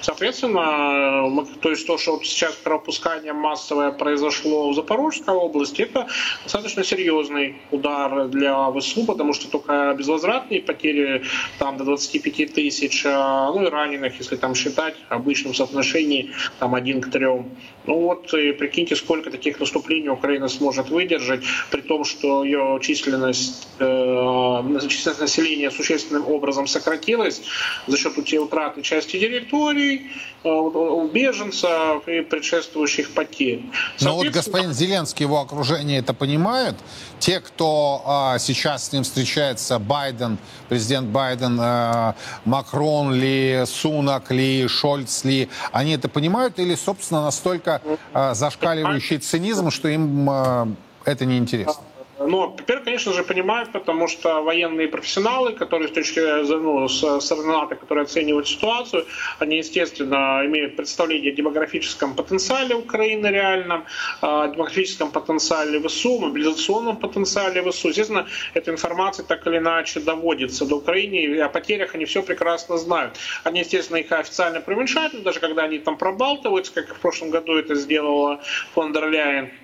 [0.00, 6.06] Соответственно, мы, то есть то, что сейчас пропускание массовое произошло в Запорожской области, это
[6.42, 11.22] достаточно серьезный удар для ВСУ, потому что только безвозвратные потери
[11.58, 16.74] там до 25 тысяч, а, ну и раненых, если там считать, в обычном соотношении там
[16.74, 17.50] один к трем.
[17.86, 23.68] Ну вот, и прикиньте, сколько таких наступлений Украина сможет выдержать, при том, что ее численность,
[23.78, 27.42] э, численность населения существенным образом сократилась
[27.86, 30.10] за счет утраты части территорий,
[30.44, 33.62] э, у беженцев и предшествующих потерь.
[34.00, 36.76] Но вот господин Зеленский, его окружение это понимают?
[37.18, 43.31] Те, кто э, сейчас с ним встречается, Байден, президент Байден, э, Макрон ли,
[43.66, 47.80] Сунак ли, Шольц ли, они это понимают или, собственно, настолько
[48.14, 50.66] э, зашкаливающий цинизм, что им э,
[51.04, 51.82] это неинтересно?
[52.26, 57.52] Но теперь, конечно же, понимают, потому что военные профессионалы, которые с точки ну, с стороны
[57.52, 59.06] НАТО, которые оценивают ситуацию,
[59.38, 63.84] они, естественно, имеют представление о демографическом потенциале Украины реальном,
[64.20, 67.88] о демографическом потенциале ВСУ, мобилизационном потенциале ВСУ.
[67.88, 72.78] Естественно, эта информация так или иначе доводится до Украины, и о потерях они все прекрасно
[72.78, 73.16] знают.
[73.44, 77.74] Они, естественно, их официально преуменьшают, даже когда они там пробалтываются, как в прошлом году это
[77.74, 78.40] сделала
[78.74, 79.02] фон дер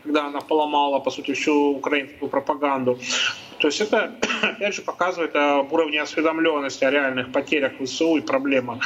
[0.03, 2.99] когда она поломала, по сути, всю украинскую пропаганду пропаганду.
[3.59, 8.83] То есть это, опять же, показывает об уровне осведомленности о реальных потерях ВСУ и проблемах.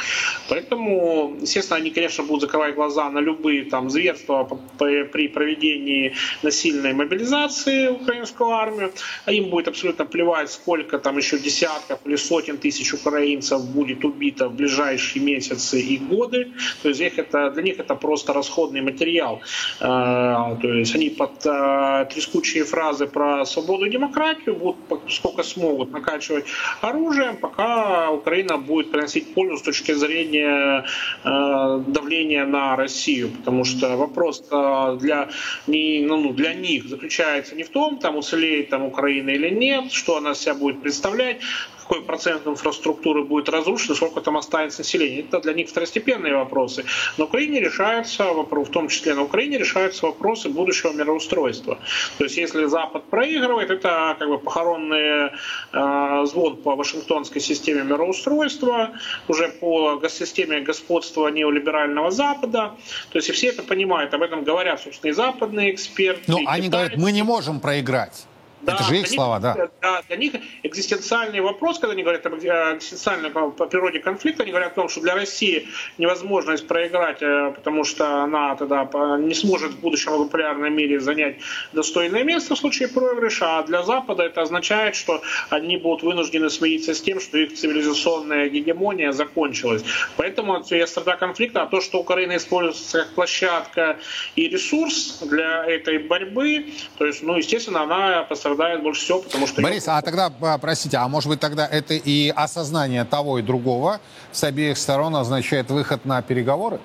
[0.49, 4.43] Поэтому, естественно, они, конечно, будут закрывать глаза на любые там зверства
[4.77, 8.91] при проведении насильной мобилизации украинскую армию.
[9.25, 14.49] А им будет абсолютно плевать, сколько там еще десятков или сотен тысяч украинцев будет убито
[14.49, 16.51] в ближайшие месяцы и годы.
[16.81, 19.41] То есть их это, для них это просто расходный материал.
[19.79, 24.77] А, то есть они под а, трескучие фразы про свободу и демократию будут
[25.09, 26.45] сколько смогут накачивать
[26.81, 30.85] оружием, пока Украина будет приносить пользу с точки зрения
[31.23, 33.29] э, давления на Россию.
[33.29, 35.29] Потому что вопрос э, для,
[35.67, 39.91] не, ну, ну, для них заключается не в том, там уцелеет там Украина или нет,
[39.91, 41.37] что она себя будет представлять,
[41.83, 45.19] какой процент инфраструктуры будет разрушен, сколько там останется населения.
[45.19, 46.85] Это для них второстепенные вопросы.
[47.17, 51.77] На Украине решаются, в том числе на Украине решаются вопросы будущего мироустройства.
[52.17, 55.31] То есть если Запад проигрывает, это как бы похоронный
[55.73, 58.91] э, звон по Вашингтонской системе мироустройства,
[59.27, 62.71] уже по системе господства неолиберального Запада.
[63.11, 66.23] То есть и все это понимают, об этом говорят, собственно, и западные эксперты.
[66.27, 68.25] Ну, они говорят, мы не можем проиграть.
[68.65, 69.69] Да, Это же их слова, них, да.
[69.81, 70.01] да.
[70.07, 74.75] Для них экзистенциальный вопрос, когда они говорят об экзистенциальном по природе конфликта, они говорят о
[74.75, 80.13] том, что для России невозможность проиграть, э, потому что она тогда не сможет в будущем
[80.13, 81.37] в популярном мире занять
[81.73, 86.93] достойное место в случае проигрыша, а для Запада это означает, что они будут вынуждены смириться
[86.93, 89.83] с тем, что их цивилизационная гегемония закончилась.
[90.15, 93.97] Поэтому есть тогда конфликта, а то, что Украина используется как площадка
[94.35, 99.47] и ресурс для этой борьбы, то есть, ну, естественно, она по страдает больше всего, потому
[99.47, 99.61] что...
[99.61, 103.99] Борис, а тогда, а, простите, а может быть тогда это и осознание того и другого
[104.31, 106.79] с обеих сторон означает выход на переговоры?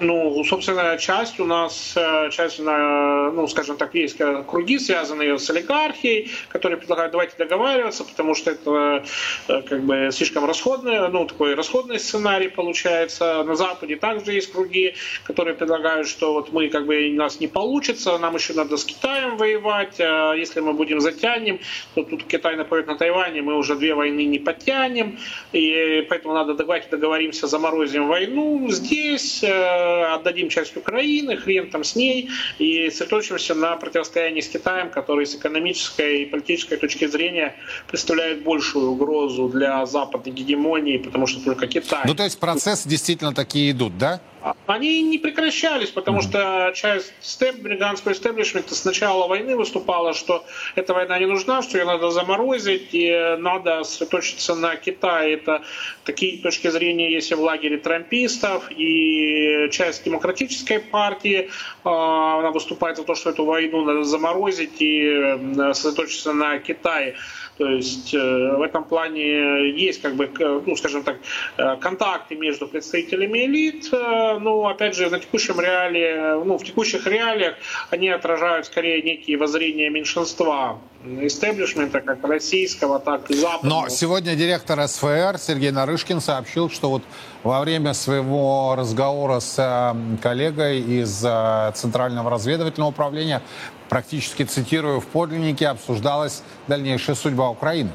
[0.00, 6.30] Ну, собственно, часть у нас, э, часть, ну, скажем так, есть круги, связанные с олигархией,
[6.48, 9.04] которые предлагают, давайте договариваться, потому что это
[9.48, 13.42] э, как бы слишком расходный, ну, такой расходный сценарий получается.
[13.44, 17.48] На Западе также есть круги, которые предлагают, что вот мы, как бы, у нас не
[17.48, 21.60] получится, нам еще надо с Китаем воевать, если мы будем затянем,
[21.94, 25.18] то тут Китай нападет на Тайване, мы уже две войны не потянем,
[25.52, 31.96] и поэтому надо, давайте договоримся, заморозим войну здесь, э, отдадим часть Украины, хрен там с
[31.96, 37.54] ней, и сосредоточимся на противостоянии с Китаем, который с экономической и политической точки зрения
[37.88, 42.02] представляет большую угрозу для западной гегемонии, потому что только Китай.
[42.06, 44.20] Ну, то есть процессы действительно такие идут, да?
[44.66, 50.44] Они не прекращались, потому что часть степ, британского истеблишмента с начала войны выступала, что
[50.76, 55.34] эта война не нужна, что ее надо заморозить, и надо сосредоточиться на Китае.
[55.34, 55.62] Это
[56.04, 61.50] такие точки зрения есть и в лагере трампистов, и часть демократической партии,
[61.84, 67.16] а, она выступает за то, что эту войну надо заморозить и сосредоточиться на Китае.
[67.60, 70.30] То есть э, в этом плане есть, как бы,
[70.66, 71.16] ну, скажем так,
[71.58, 77.06] э, контакты между представителями элит, э, но, опять же, на текущем реалии, ну, в текущих
[77.06, 77.56] реалиях
[77.90, 83.82] они отражают скорее некие воззрения меньшинства истеблишмента, как российского, так и западного.
[83.82, 87.02] Но сегодня директор СФР Сергей Нарышкин сообщил, что вот
[87.42, 91.26] во время своего разговора с коллегой из
[91.74, 93.42] Центрального разведывательного управления
[93.90, 97.90] практически цитирую, в подлиннике обсуждалась дальнейшая судьба Украины.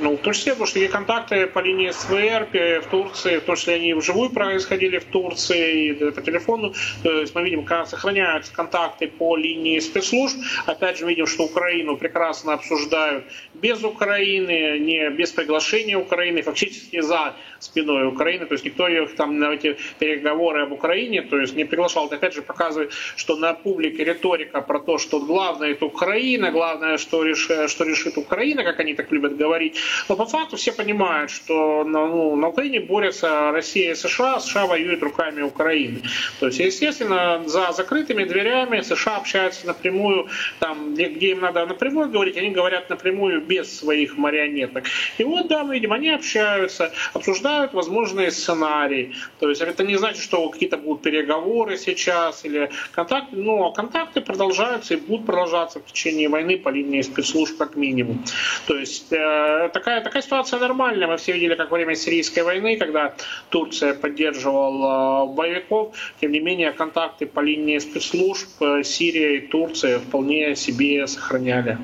[0.00, 2.48] Ну, в том числе, потому что есть контакты по линии СВР
[2.84, 6.74] в Турции, в том числе они вживую происходили в Турции и по телефону.
[7.02, 10.36] То есть мы видим, как сохраняются контакты по линии спецслужб.
[10.66, 17.34] Опять же, видим, что Украину прекрасно обсуждают без Украины, не без приглашения Украины, фактически за
[17.60, 18.46] спиной Украины.
[18.46, 22.06] То есть никто их там на эти переговоры об Украине то есть не приглашал.
[22.06, 26.98] Это опять же показывает, что на публике риторика про то, что главное это Украина, главное,
[26.98, 27.48] что, реш...
[27.70, 29.76] что решит Украина, как они так любят говорить,
[30.08, 34.66] но по факту все понимают, что на, ну, на Украине борются Россия и США, США
[34.66, 36.02] воюют руками Украины.
[36.40, 42.10] То есть, естественно, за закрытыми дверями США общаются напрямую, там, где, где им надо напрямую
[42.10, 44.84] говорить, они говорят напрямую без своих марионеток.
[45.18, 49.14] И вот, да, мы видим, они общаются, обсуждают возможные сценарии.
[49.40, 54.94] То есть это не значит, что какие-то будут переговоры сейчас или контакты, но контакты продолжаются
[54.94, 58.24] и будут продолжаться в течение войны по линии спецслужб как минимум.
[58.66, 61.06] То есть э, такая, такая ситуация нормальная.
[61.06, 63.12] Мы все видели, как во время сирийской войны, когда
[63.50, 70.56] Турция поддерживала боевиков, тем не менее контакты по линии спецслужб э, Сирия и Турция вполне
[70.56, 71.76] себе сохраняли.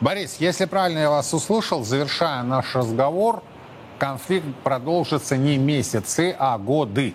[0.00, 3.42] Борис, если правильно я вас услышал, завершая наш разговор,
[3.98, 7.14] конфликт продолжится не месяцы, а годы.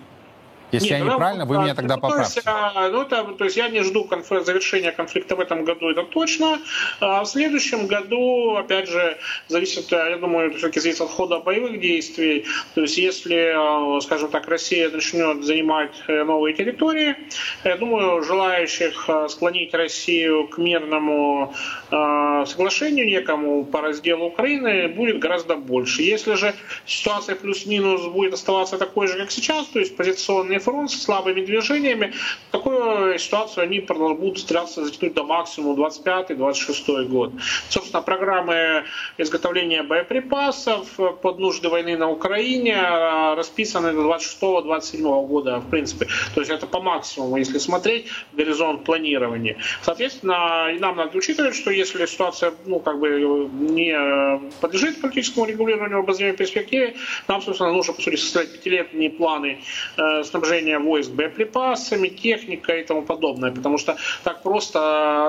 [0.71, 2.41] Если Нет, я неправильно, вы меня тогда ну, поправьте.
[2.41, 4.27] То есть, а, ну, это, то есть я не жду конф...
[4.27, 6.59] завершения конфликта в этом году, это точно.
[6.99, 12.45] А в следующем году, опять же, зависит, я думаю, все-таки зависит от хода боевых действий.
[12.75, 17.15] То есть если, а, скажем так, Россия начнет занимать э, новые территории,
[17.63, 21.53] я думаю, желающих склонить Россию к мирному
[21.89, 26.03] соглашению некому по разделу Украины будет гораздо больше.
[26.03, 26.53] Если же
[26.85, 32.13] ситуация плюс-минус будет оставаться такой же, как сейчас, то есть позиционный фронт с слабыми движениями,
[32.51, 37.33] такую ситуацию они будут стараться затянуть до максимума 25-26 год.
[37.69, 38.85] Собственно, программы
[39.17, 40.87] изготовления боеприпасов
[41.21, 46.07] под нужды войны на Украине а, расписаны до 26-27 года, в принципе.
[46.33, 49.57] То есть это по максимуму, если смотреть горизонт планирования.
[49.81, 55.97] Соответственно, и нам надо учитывать, что если ситуация ну, как бы не подлежит политическому регулированию
[55.97, 56.95] в обозримой перспективе,
[57.27, 59.61] нам, собственно, нужно, по сути, составить пятилетние планы
[59.97, 65.27] э, снабжения войск боеприпасами, техникой и тому подобное, потому что так просто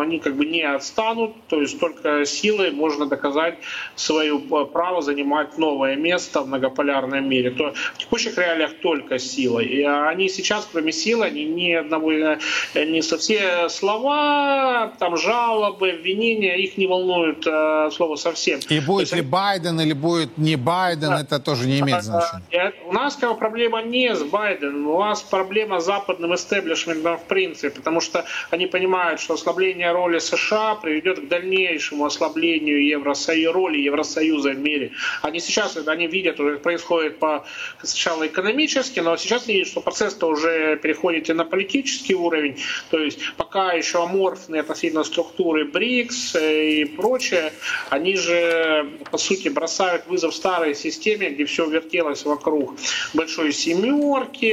[0.00, 3.58] они как бы не отстанут, то есть только силой можно доказать
[3.96, 7.50] свое э, право занимать новое место в многополярном мире.
[7.50, 9.66] То в текущих реалиях только силой.
[9.66, 12.38] И они сейчас, кроме силы, они ни одного, э,
[12.74, 18.60] не со все слова, там жалобы, обвинения, их не волнует э, слово совсем.
[18.68, 21.20] И будет ли Байден или будет не Байден, да.
[21.20, 22.72] это тоже не имеет значения.
[22.86, 27.70] У нас как проблема не с Байденом, у нас проблема с западным истеблишментом в принципе,
[27.70, 34.50] потому что они понимают, что ослабление роли США приведет к дальнейшему ослаблению Евросоюза, роли Евросоюза
[34.50, 34.92] в мире.
[35.22, 37.44] Они сейчас, они видят, что происходит по,
[37.82, 42.56] сначала экономически, но сейчас видят, что процесс-то уже переходит и на политический уровень,
[42.90, 47.52] то есть пока еще аморфные относительно структуры БРИКС и прочее,
[47.90, 52.74] они же, по сути, бросают вызов старой системе, где все вертелось вокруг
[53.12, 54.43] большой семерки,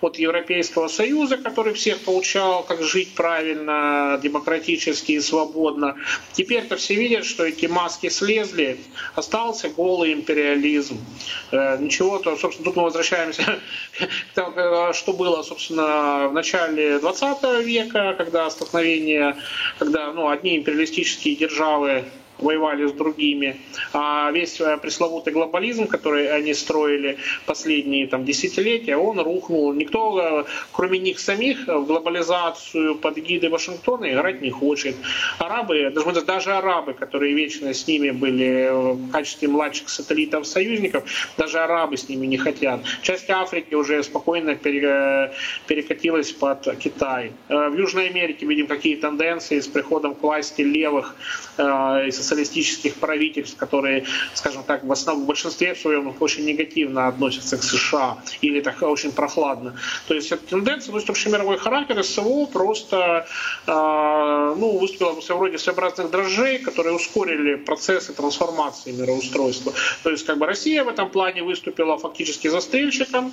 [0.00, 5.96] от Европейского Союза, который всех получал, как жить правильно, демократически и свободно.
[6.32, 8.78] Теперь-то все видят, что эти маски слезли,
[9.14, 10.98] остался голый империализм.
[11.52, 13.42] Э, ничего, то, собственно, тут мы возвращаемся
[13.98, 19.36] к тому, э, что было, собственно, в начале 20 века, когда столкновение,
[19.78, 22.04] когда ну, одни империалистические державы
[22.44, 23.56] воевали с другими.
[23.92, 29.72] А весь э, пресловутый глобализм, который они строили последние там, десятилетия, он рухнул.
[29.72, 34.96] Никто, э, кроме них самих, в глобализацию под гидой Вашингтона играть не хочет.
[35.38, 41.04] Арабы, даже, даже арабы, которые вечно с ними были в качестве младших сателлитов союзников,
[41.38, 42.80] даже арабы с ними не хотят.
[43.02, 47.32] Часть Африки уже спокойно перекатилась под Китай.
[47.48, 51.16] Э, в Южной Америке видим какие тенденции с приходом к власти левых
[51.58, 57.62] и социалистических правительств, которые, скажем так, в основном в большинстве своем очень негативно относятся к
[57.62, 59.78] США или так очень прохладно.
[60.08, 63.26] То есть эта тенденция носит общемировой характер, СВО просто
[63.66, 69.72] э, ну, выступила в своем роде своеобразных дрожжей, которые ускорили процессы трансформации мироустройства.
[70.02, 73.32] То есть как бы Россия в этом плане выступила фактически застрельщиком,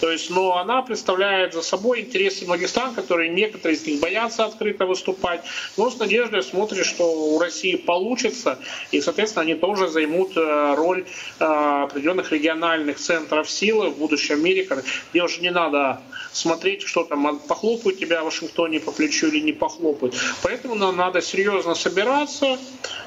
[0.00, 4.44] то есть, но она представляет за собой интересы многих стран, которые некоторые из них боятся
[4.44, 5.42] открыто выступать,
[5.76, 8.58] но с надеждой смотрят, что у России получится,
[8.90, 11.04] и, соответственно, они тоже займут э, роль
[11.38, 14.68] э, определенных региональных центров силы в будущем мире,
[15.12, 16.00] где уже не надо
[16.32, 20.14] смотреть, что там, похлопают тебя в Вашингтоне по плечу или не похлопают.
[20.42, 22.58] Поэтому нам надо серьезно собираться,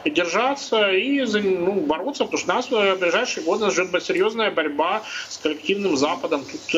[0.06, 5.98] держаться и ну, бороться, потому что нас в ближайшие годы ждет серьезная борьба с коллективным
[5.98, 6.46] Западом.
[6.46, 6.77] Тут э,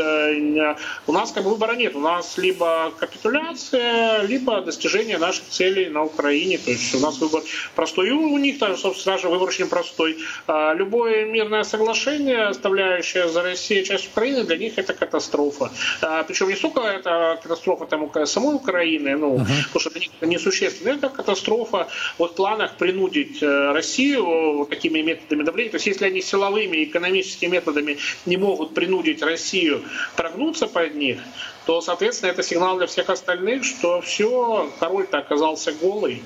[1.08, 1.96] у нас как бы выбора нет.
[1.96, 6.58] У нас либо капитуляция, либо достижение наших целей на Украине.
[6.58, 7.44] То есть у нас выбор
[7.76, 8.10] простой.
[8.10, 10.18] И у них тоже, собственно, даже выбор очень простой.
[10.48, 15.72] А любое мирное соглашение, оставляющее за Россией часть Украины, для них это катастрофа.
[16.02, 19.64] А, причем не столько это катастрофа там, самой Украины, ну, uh-huh.
[19.66, 25.02] потому что для них это несущественно, это катастрофа вот в планах принудить э, Россию такими
[25.02, 25.72] методами давления.
[25.72, 29.84] То есть если они силовыми, экономическими методами не могут принудить Россию
[30.16, 31.20] прогнуться под них,
[31.66, 36.22] то, соответственно, это сигнал для всех остальных, что все, король-то оказался голый.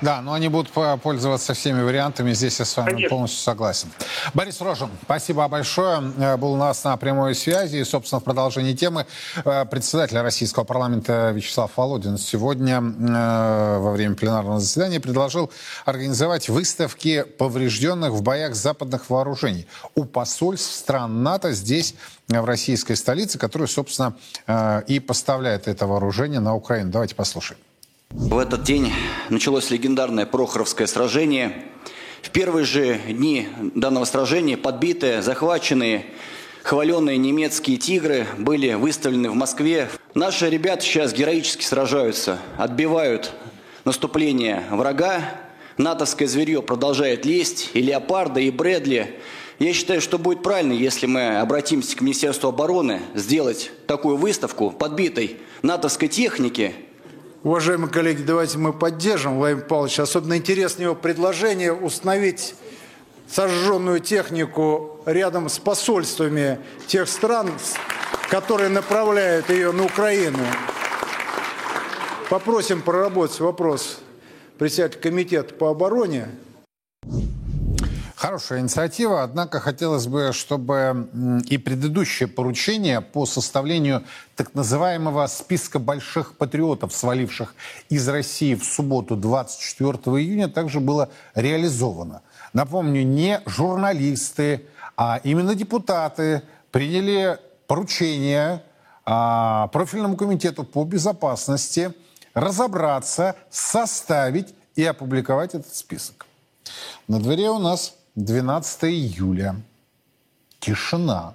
[0.00, 0.70] Да, но они будут
[1.02, 2.32] пользоваться всеми вариантами.
[2.32, 3.08] Здесь я с вами Конечно.
[3.08, 3.88] полностью согласен.
[4.34, 6.12] Борис Рожин, спасибо большое.
[6.18, 7.76] Э, был у нас на прямой связи.
[7.76, 9.06] И, собственно, в продолжении темы
[9.44, 15.50] э, председатель российского парламента Вячеслав Володин сегодня э, во время пленарного заседания предложил
[15.84, 21.94] организовать выставки поврежденных в боях западных вооружений у посольств стран НАТО здесь,
[22.28, 24.14] в российской столице, которую, собственно,
[24.86, 26.90] и поставляет это вооружение на Украину.
[26.90, 27.58] Давайте послушаем.
[28.10, 28.92] В этот день
[29.28, 31.64] началось легендарное Прохоровское сражение.
[32.22, 36.06] В первые же дни данного сражения подбитые, захваченные
[36.62, 39.90] хваленные немецкие «Тигры» были выставлены в Москве.
[40.14, 43.32] Наши ребята сейчас героически сражаются, отбивают
[43.84, 45.22] наступление врага.
[45.76, 49.20] Натовское зверье продолжает лезть, и «Леопарда», и «Брэдли».
[49.58, 55.36] Я считаю, что будет правильно, если мы обратимся к Министерству обороны, сделать такую выставку подбитой
[55.62, 56.74] натовской техники.
[57.44, 60.00] Уважаемые коллеги, давайте мы поддержим Владимир Павлович.
[60.00, 62.56] Особенно интересно его предложение установить
[63.28, 66.58] сожженную технику рядом с посольствами
[66.88, 67.52] тех стран,
[68.28, 70.40] которые направляют ее на Украину.
[72.28, 74.00] Попросим проработать вопрос
[74.58, 76.30] председателя комитета по обороне.
[78.18, 81.08] Хорошая инициатива, однако хотелось бы, чтобы
[81.48, 84.02] и предыдущее поручение по составлению
[84.34, 87.54] так называемого списка больших патриотов, сваливших
[87.90, 92.22] из России в субботу 24 июня, также было реализовано.
[92.52, 94.66] Напомню, не журналисты,
[94.96, 96.42] а именно депутаты
[96.72, 97.38] приняли
[97.68, 98.64] поручение
[99.04, 101.94] а, профильному комитету по безопасности
[102.34, 106.26] разобраться, составить и опубликовать этот список.
[107.06, 109.54] На дворе у нас 12 июля.
[110.58, 111.34] Тишина.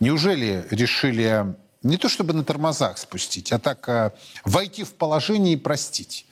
[0.00, 1.54] Неужели решили
[1.84, 4.12] не то чтобы на тормозах спустить, а так а,
[4.44, 6.26] войти в положение и простить?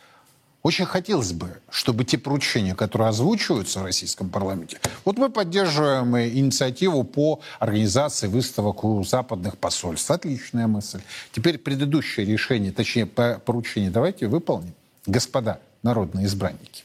[0.65, 7.05] Очень хотелось бы, чтобы те поручения, которые озвучиваются в российском парламенте, вот мы поддерживаем инициативу
[7.05, 10.11] по организации выставок у западных посольств.
[10.11, 11.03] Отличная мысль.
[11.31, 14.75] Теперь предыдущее решение, точнее поручение давайте выполним,
[15.07, 16.83] господа народные избранники.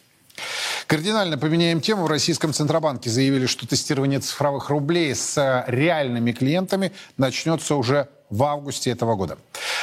[0.92, 2.04] Кардинально поменяем тему.
[2.04, 8.92] В российском Центробанке заявили, что тестирование цифровых рублей с реальными клиентами начнется уже в августе
[8.92, 9.38] этого года.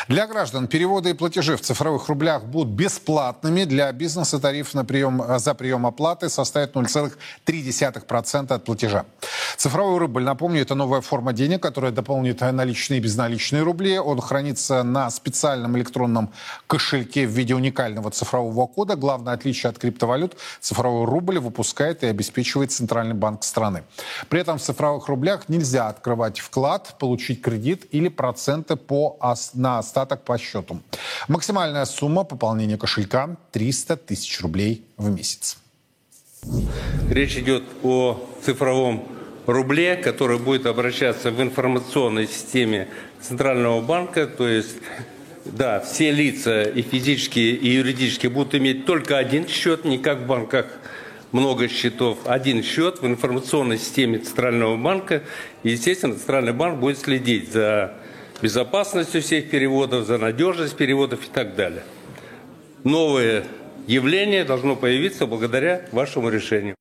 [0.09, 3.64] Для граждан переводы и платежи в цифровых рублях будут бесплатными.
[3.64, 9.05] Для бизнеса тариф на прием, за прием оплаты составит 0,3% от платежа.
[9.57, 13.99] Цифровой рубль, напомню, это новая форма денег, которая дополнит наличные и безналичные рубли.
[13.99, 16.30] Он хранится на специальном электронном
[16.66, 18.96] кошельке в виде уникального цифрового кода.
[18.96, 23.82] Главное отличие от криптовалют– цифровой рубль выпускает и обеспечивает Центральный банк страны.
[24.28, 28.09] При этом в цифровых рублях нельзя открывать вклад, получить кредит или
[28.39, 29.18] проценты по,
[29.55, 30.80] на остаток по счету.
[31.26, 35.59] Максимальная сумма пополнения кошелька– 300 тысяч рублей в месяц.
[37.11, 39.09] Речь идет о цифровом
[39.47, 42.86] рубле, который будет обращаться в информационной системе
[43.20, 44.76] Центрального банка, то есть
[45.45, 50.26] да, все лица и физические, и юридические будут иметь только один счет, не как в
[50.26, 50.66] банках
[51.32, 55.22] много счетов, один счет в информационной системе Центрального банка.
[55.64, 57.95] И, естественно, Центральный банк будет следить за
[58.43, 61.84] безопасностью всех переводов, за надежность переводов и так далее.
[62.84, 63.45] Новое
[63.86, 66.74] явление должно появиться благодаря вашему решению.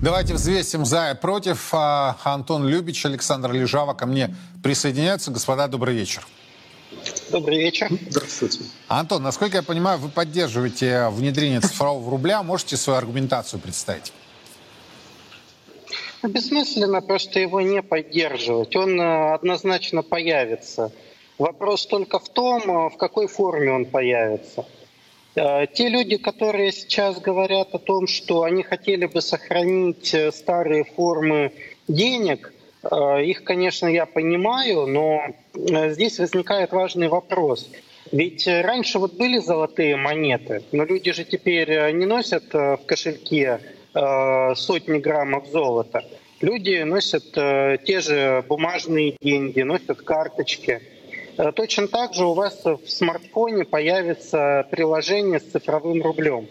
[0.00, 1.70] Давайте взвесим за и против.
[1.72, 5.32] А, Антон Любич, Александр Лежава ко мне присоединяются.
[5.32, 6.26] Господа, добрый вечер.
[7.30, 7.88] Добрый вечер.
[8.08, 8.60] Здравствуйте.
[8.86, 12.42] Антон, насколько я понимаю, вы поддерживаете внедрение цифрового рубля.
[12.42, 14.12] Можете свою аргументацию представить?
[16.22, 18.74] Бессмысленно просто его не поддерживать.
[18.74, 20.90] Он э, однозначно появится.
[21.38, 24.66] Вопрос только в том, э, в какой форме он появится.
[25.36, 31.52] Э, те люди, которые сейчас говорят о том, что они хотели бы сохранить старые формы
[31.86, 32.52] денег,
[32.82, 35.22] их, конечно, я понимаю, но
[35.90, 37.68] здесь возникает важный вопрос.
[38.12, 43.60] Ведь раньше вот были золотые монеты, но люди же теперь не носят в кошельке
[43.92, 46.04] сотни граммов золота.
[46.40, 50.80] Люди носят э, те же бумажные деньги, носят карточки.
[51.36, 56.46] Э, точно так же у вас в смартфоне появится приложение с цифровым рублем.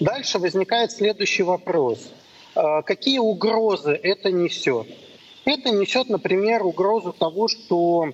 [0.00, 2.12] Дальше возникает следующий вопрос.
[2.54, 4.86] Какие угрозы это несет?
[5.46, 8.10] Это несет, например, угрозу того, что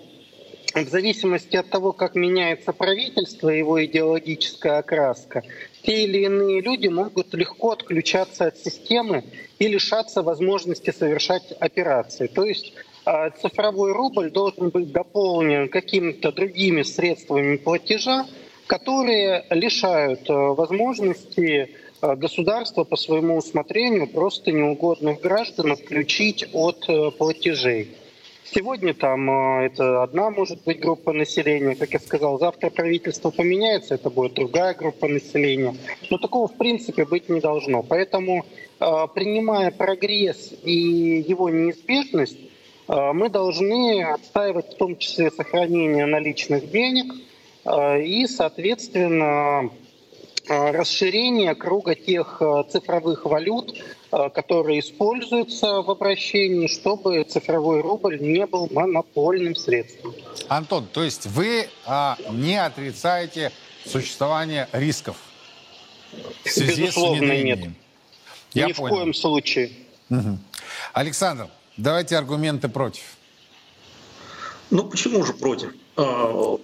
[0.74, 5.42] в зависимости от того, как меняется правительство, его идеологическая окраска,
[5.82, 9.24] те или иные люди могут легко отключаться от системы
[9.58, 12.26] и лишаться возможности совершать операции.
[12.26, 12.72] То есть
[13.04, 18.26] а, цифровой рубль должен быть дополнен какими-то другими средствами платежа,
[18.66, 21.70] которые лишают а, возможности
[22.00, 27.97] а, государства по своему усмотрению просто неугодных граждан отключить от платежей.
[28.50, 33.96] Сегодня там э, это одна может быть группа населения, как я сказал, завтра правительство поменяется,
[33.96, 35.76] это будет другая группа населения.
[36.10, 37.82] Но такого в принципе быть не должно.
[37.82, 38.46] Поэтому,
[38.80, 42.38] э, принимая прогресс и его неизбежность,
[42.88, 47.12] э, мы должны отстаивать в том числе сохранение наличных денег
[48.00, 49.68] и, соответственно,
[50.48, 52.40] расширение круга тех
[52.70, 53.74] цифровых валют,
[54.10, 60.14] которые используются в обращении, чтобы цифровой рубль не был монопольным средством.
[60.48, 63.52] Антон, то есть вы а, не отрицаете
[63.84, 65.16] существование рисков
[66.44, 67.70] в связи Безусловно, с нет.
[68.54, 68.94] Я Ни понял.
[68.94, 69.72] в коем случае.
[70.10, 70.38] Угу.
[70.94, 73.02] Александр, давайте аргументы против.
[74.70, 75.74] Ну почему же против?
[75.96, 76.58] А,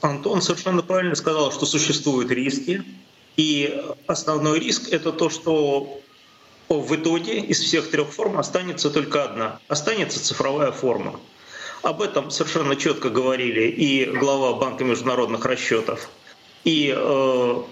[0.00, 2.82] Антон совершенно правильно сказал, что существуют риски.
[3.36, 6.00] И основной риск— это то, что
[6.78, 9.58] в итоге из всех трех форм останется только одна.
[9.68, 11.18] Останется цифровая форма.
[11.82, 16.10] Об этом совершенно четко говорили и глава Банка международных расчетов,
[16.62, 17.62] и э,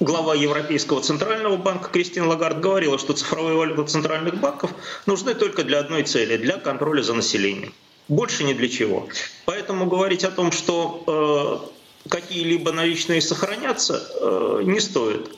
[0.00, 4.70] глава Европейского центрального банка Кристин Лагард говорила, что цифровые валюты центральных банков
[5.06, 7.74] нужны только для одной цели— для контроля за населением.
[8.06, 9.08] Больше ни для чего.
[9.44, 11.72] Поэтому говорить о том, что
[12.06, 15.28] э, какие-либо наличные сохранятся, э, не стоит.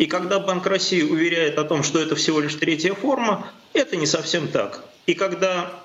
[0.00, 4.06] И когда Банк России уверяет о том, что это всего лишь третья форма, это не
[4.06, 4.82] совсем так.
[5.04, 5.84] И когда,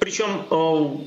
[0.00, 1.04] причем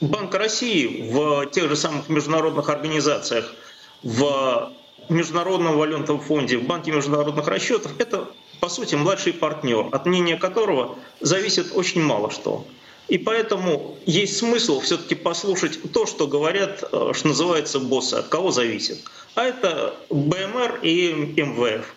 [0.00, 3.54] Банк России в тех же самых международных организациях,
[4.02, 4.72] в
[5.08, 8.28] Международном валютном фонде, в Банке международных расчетов, это,
[8.58, 12.66] по сути, младший партнер, от мнения которого зависит очень мало что.
[13.08, 18.98] И поэтому есть смысл все-таки послушать то, что говорят, что называется, боссы, от кого зависит.
[19.34, 21.94] А это БМР и МВФ.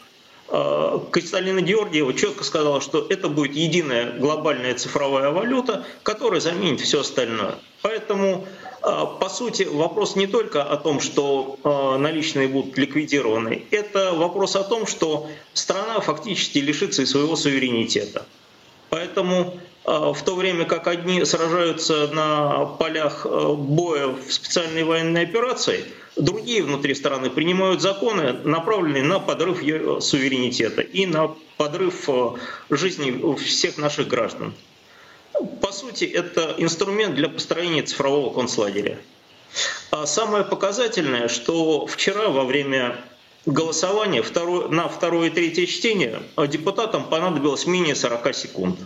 [1.12, 7.56] Кристалина Георгиева четко сказала, что это будет единая глобальная цифровая валюта, которая заменит все остальное.
[7.82, 8.46] Поэтому,
[8.82, 11.58] по сути, вопрос не только о том, что
[12.00, 18.26] наличные будут ликвидированы, это вопрос о том, что страна фактически лишится и своего суверенитета.
[18.90, 26.64] Поэтому в то время как одни сражаются на полях боя в специальной военной операции, другие
[26.64, 32.10] внутри страны принимают законы, направленные на подрыв ее суверенитета и на подрыв
[32.70, 34.54] жизни всех наших граждан.
[35.62, 38.98] По сути, это инструмент для построения цифрового концлагеря.
[39.92, 42.98] А самое показательное, что вчера во время
[43.46, 44.24] голосования
[44.70, 48.80] на второе и третье чтение депутатам понадобилось менее 40 секунд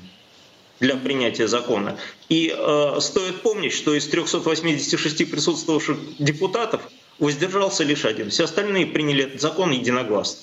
[0.80, 1.98] для принятия закона.
[2.30, 6.82] И э, стоит помнить, что из 386 присутствовавших депутатов
[7.20, 8.30] воздержался лишь один.
[8.30, 10.42] Все остальные приняли этот закон единогласно.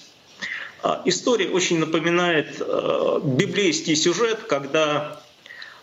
[0.83, 5.21] Э, история очень напоминает э, библейский сюжет, когда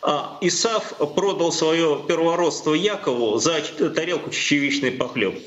[0.02, 0.08] э,
[0.42, 3.62] Исав продал свое первородство Якову за
[3.96, 5.44] тарелку чечевичной похлебки.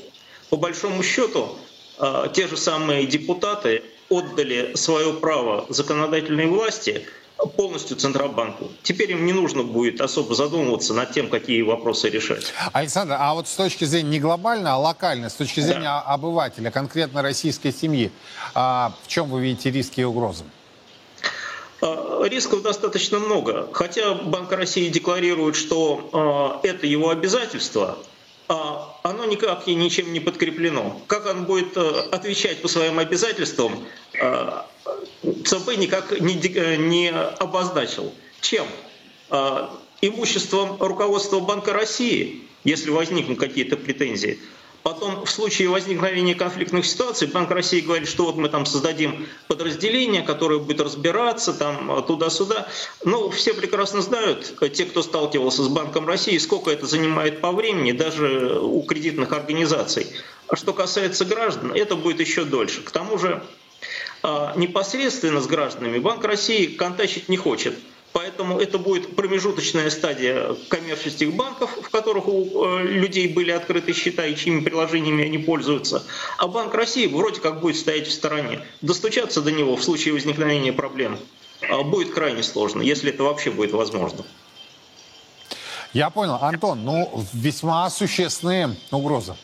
[0.49, 1.57] По большому счету,
[1.99, 7.05] э, те же самые депутаты отдали свое право законодательной власти
[7.55, 8.71] полностью Центробанку.
[8.83, 12.53] Теперь им не нужно будет особо задумываться над тем, какие вопросы решать.
[12.73, 16.01] Александр, а вот с точки зрения не глобально, а локально, с точки зрения да.
[16.01, 18.11] обывателя, конкретно российской семьи,
[18.53, 20.43] а в чем вы видите риски и угрозы?
[21.79, 23.69] Рисков достаточно много.
[23.71, 27.99] Хотя Банк России декларирует, что это его обязательство,
[28.47, 30.99] оно никак ничем не подкреплено.
[31.05, 33.85] Как он будет отвечать по своим обязательствам,
[35.45, 36.35] ЦБ никак не,
[36.77, 38.13] не обозначил.
[38.41, 38.67] Чем?
[40.01, 44.39] Имуществом руководства Банка России, если возникнут какие-то претензии.
[44.83, 50.21] Потом, в случае возникновения конфликтных ситуаций, Банк России говорит, что вот мы там создадим подразделение,
[50.21, 52.69] которое будет разбираться там туда-сюда.
[53.03, 57.91] Но все прекрасно знают, те, кто сталкивался с Банком России, сколько это занимает по времени,
[57.91, 60.07] даже у кредитных организаций.
[60.47, 62.81] А что касается граждан, это будет еще дольше.
[62.81, 63.43] К тому же,
[64.23, 67.77] непосредственно с гражданами Банк России контачить не хочет.
[68.13, 74.35] Поэтому это будет промежуточная стадия коммерческих банков, в которых у людей были открыты счета и
[74.35, 76.03] чьими приложениями они пользуются.
[76.37, 78.61] А Банк России вроде как будет стоять в стороне.
[78.81, 81.19] Достучаться до него в случае возникновения проблем
[81.85, 84.25] будет крайне сложно, если это вообще будет возможно.
[85.93, 86.39] Я понял.
[86.41, 89.35] Антон, ну, весьма существенные угрозы.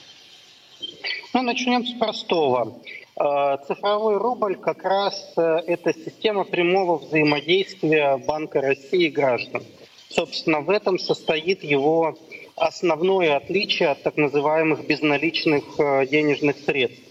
[1.34, 2.80] Ну, начнем с простого.
[3.16, 9.64] Цифровой рубль как раз это система прямого взаимодействия Банка России и граждан.
[10.10, 12.18] Собственно, в этом состоит его
[12.56, 15.64] основное отличие от так называемых безналичных
[16.10, 17.04] денежных средств,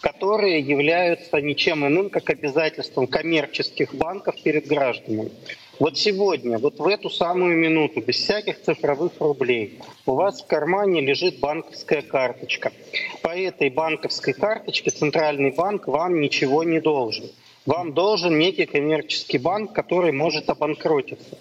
[0.00, 5.32] которые являются ничем иным, как обязательством коммерческих банков перед гражданами.
[5.82, 11.00] Вот сегодня, вот в эту самую минуту, без всяких цифровых рублей, у вас в кармане
[11.00, 12.70] лежит банковская карточка.
[13.20, 17.28] По этой банковской карточке Центральный банк вам ничего не должен.
[17.66, 21.36] Вам должен некий коммерческий банк, который может обанкротиться.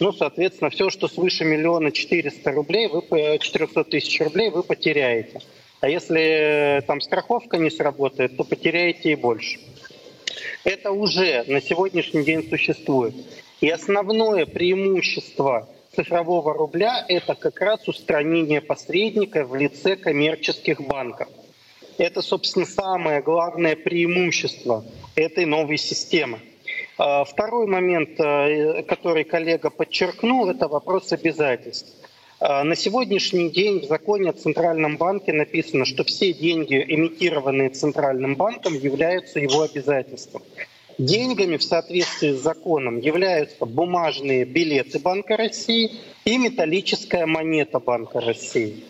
[0.00, 5.40] Ну, соответственно, все, что свыше миллиона четыреста рублей, вы, 400 тысяч рублей вы потеряете.
[5.80, 9.60] А если там страховка не сработает, то потеряете и больше.
[10.64, 13.14] Это уже на сегодняшний день существует.
[13.64, 21.28] И основное преимущество цифрового рубля– это как раз устранение посредника в лице коммерческих банков.
[21.96, 24.84] Это, собственно, самое главное преимущество
[25.14, 26.40] этой новой системы.
[26.98, 31.90] А, второй момент, э, который коллега подчеркнул, это вопрос обязательств.
[32.40, 38.34] А, на сегодняшний день в законе о Центральном банке написано, что все деньги, эмитированные Центральным
[38.34, 40.42] банком, являются его обязательством.
[40.98, 45.92] Деньгами в соответствии с законом являются бумажные билеты Банка России
[46.24, 48.84] и металлическая монета Банка России.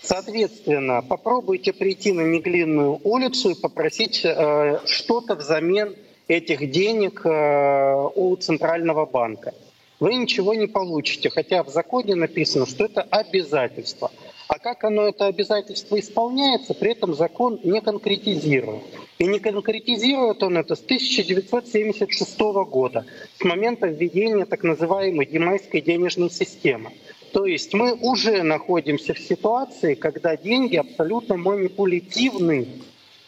[0.00, 5.94] Соответственно, попробуйте прийти на Неглинную улицу и попросить э, что-то взамен
[6.26, 9.54] этих денег э, у Центрального банка.
[10.00, 14.10] Вы ничего не получите, хотя в законе написано, что это обязательство.
[14.54, 18.82] А как оно, это обязательство, исполняется, при этом закон не конкретизирует.
[19.18, 22.38] И не конкретизирует он это с 1976
[22.68, 23.06] года,
[23.38, 26.90] с момента введения так называемой Ямайской денежной системы.
[27.32, 32.68] То есть мы уже находимся в ситуации, когда деньги абсолютно манипулятивны,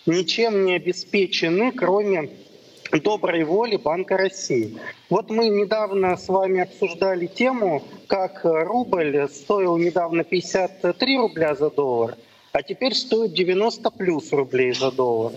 [0.04, 2.28] ничем не обеспечены, кроме
[3.00, 4.78] доброй воли Банка России.
[5.10, 12.16] Вот мы недавно с вами обсуждали тему, как рубль стоил недавно 53 рубля за доллар,
[12.52, 15.32] а теперь стоит 90 плюс рублей за доллар.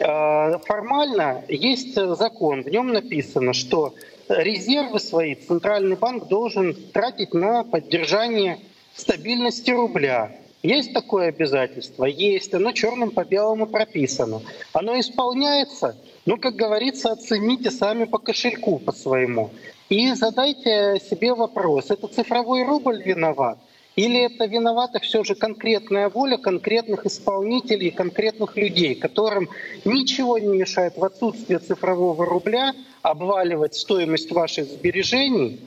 [0.00, 3.94] А, формально есть закон, в нем написано, что
[4.28, 8.58] резервы свои Центральный банк должен тратить на поддержание
[8.94, 10.36] стабильности рубля.
[10.62, 12.04] Есть такое обязательство?
[12.04, 12.52] Есть.
[12.52, 14.42] Оно черным по белому прописано.
[14.72, 15.96] Оно исполняется?
[16.26, 19.50] Ну, как говорится, оцените сами по кошельку по своему.
[19.88, 23.58] И задайте себе вопрос, это цифровой рубль виноват?
[23.96, 29.48] Или это виновата все же конкретная воля конкретных исполнителей, конкретных людей, которым
[29.84, 35.60] ничего не мешает в отсутствие цифрового рубля обваливать стоимость ваших сбережений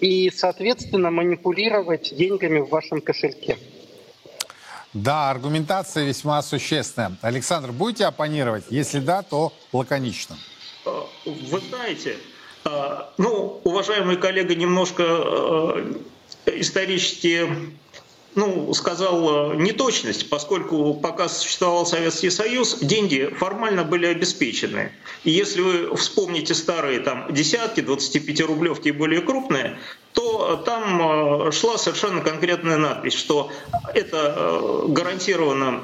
[0.00, 3.56] и, соответственно, манипулировать деньгами в вашем кошельке?
[4.94, 7.16] Да, аргументация весьма существенная.
[7.20, 8.64] Александр, будете оппонировать?
[8.70, 10.36] Если да, то лаконично.
[11.24, 12.16] Вы знаете,
[12.64, 15.94] а, ну, уважаемый коллега немножко а,
[16.46, 17.48] исторически
[18.34, 24.92] ну, сказал э, неточность, поскольку пока существовал Советский Союз, деньги формально были обеспечены.
[25.22, 29.78] И если вы вспомните старые там десятки, 25-рублевки и более крупные,
[30.12, 33.50] то там э, шла совершенно конкретная надпись, что
[33.94, 35.82] это э, гарантировано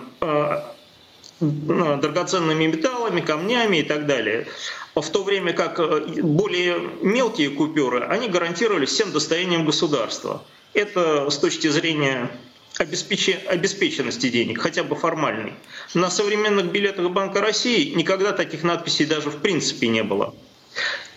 [1.41, 4.47] драгоценными металлами, камнями и так далее.
[4.95, 5.79] В то время как
[6.23, 10.43] более мелкие купюры, они гарантировались всем достоянием государства.
[10.73, 12.31] Это с точки зрения
[12.79, 15.55] обеспеченности денег, хотя бы формальной.
[15.95, 20.35] На современных билетах Банка России никогда таких надписей даже в принципе не было.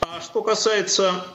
[0.02, 1.26] А что касается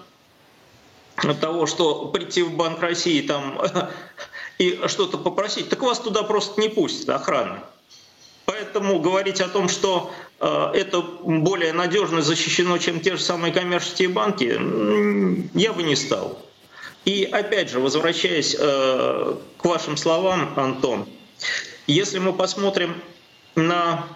[1.41, 3.61] того, что прийти в Банк России там
[4.59, 7.65] и что-то попросить, так вас туда просто не пустят охрана.
[8.45, 10.11] Поэтому говорить о том, что
[10.41, 14.59] э, это более надежно защищено, чем те же самые коммерческие банки,
[15.55, 16.39] я бы не стал.
[17.09, 21.09] И опять же, возвращаясь э, к вашим словам, Антон,
[21.87, 23.01] если мы посмотрим
[23.55, 24.07] на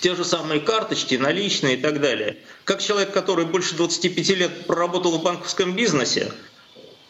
[0.00, 5.12] те же самые карточки, наличные и так далее, как человек, который больше 25 лет проработал
[5.18, 6.32] в банковском бизнесе,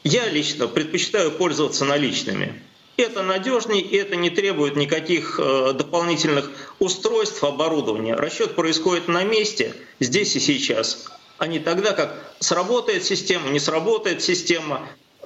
[0.05, 2.63] я лично предпочитаю пользоваться наличными.
[2.99, 8.17] Это надежнее, и это не требует никаких э, дополнительных устройств, оборудования.
[8.17, 11.09] Расчет происходит на месте, здесь и сейчас
[11.41, 14.83] а не тогда, как сработает система, не сработает система,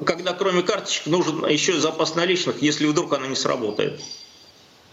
[0.06, 4.00] когда кроме карточек нужен еще запас наличных, если вдруг она не сработает.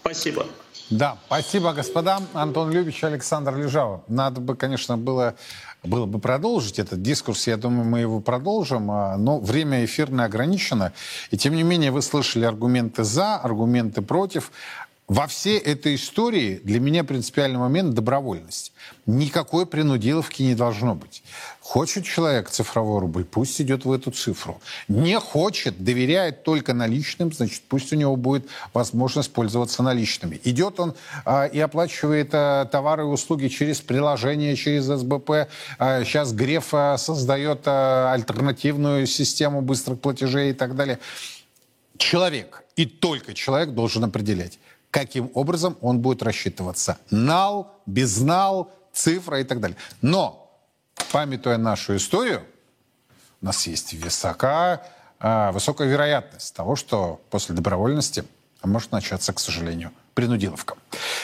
[0.02, 0.48] Спасибо.
[0.90, 2.22] Да, спасибо, господа.
[2.34, 4.04] Антон Любич, Александр Лежава.
[4.08, 5.36] Надо бы, конечно, было,
[5.84, 7.46] было бы продолжить этот дискурс.
[7.46, 8.90] Я думаю, мы его продолжим.
[8.90, 10.92] А, но время эфирное ограничено.
[11.30, 14.52] И тем не менее, вы слышали аргументы за, аргументы против.
[15.12, 18.72] Во всей этой истории для меня принципиальный момент– добровольность.
[19.06, 21.22] Никакой принудиловки не должно быть.
[21.60, 24.62] Хочет человек цифровой рубль, пусть идет в эту цифру.
[24.88, 30.40] Не хочет, доверяет только наличным, значит, пусть у него будет возможность пользоваться наличными.
[30.46, 30.96] Идет он
[31.26, 35.50] э, и оплачивает э, товары и услуги через приложение, через СБП.
[35.78, 41.00] Э, сейчас Греф э, создает э, альтернативную систему быстрых платежей и так далее.
[41.98, 44.58] Человек, и только человек должен определять,
[44.92, 46.98] каким образом он будет рассчитываться.
[47.10, 49.78] Нал, безнал, цифра и так далее.
[50.02, 50.52] Но,
[51.12, 52.44] памятуя нашу историю,
[53.42, 54.84] у нас есть высока,
[55.20, 58.26] высокая вероятность того, что после добровольности
[58.64, 60.76] может начаться, к сожалению, принудиловка.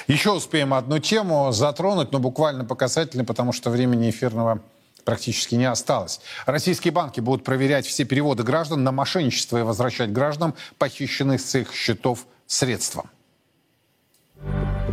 [0.07, 4.61] Еще успеем одну тему затронуть, но буквально показательно, потому что времени эфирного
[5.03, 6.21] практически не осталось.
[6.45, 11.73] Российские банки будут проверять все переводы граждан на мошенничество и возвращать гражданам похищенных с их
[11.73, 13.09] счетов средства.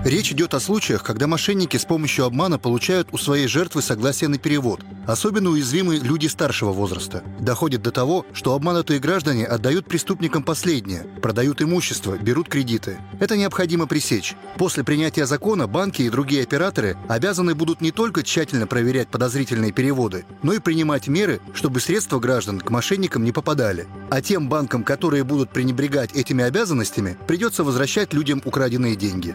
[0.05, 4.37] Речь идет о случаях, когда мошенники с помощью обмана получают у своей жертвы согласие на
[4.37, 4.81] перевод.
[5.07, 7.23] Особенно уязвимы люди старшего возраста.
[7.41, 12.99] Доходит до того, что обманутые граждане отдают преступникам последнее, продают имущество, берут кредиты.
[13.19, 14.35] Это необходимо пресечь.
[14.59, 20.27] После принятия закона банки и другие операторы обязаны будут не только тщательно проверять подозрительные переводы,
[20.43, 23.87] но и принимать меры, чтобы средства граждан к мошенникам не попадали.
[24.11, 29.34] А тем банкам, которые будут пренебрегать этими обязанностями, придется возвращать людям украденные деньги.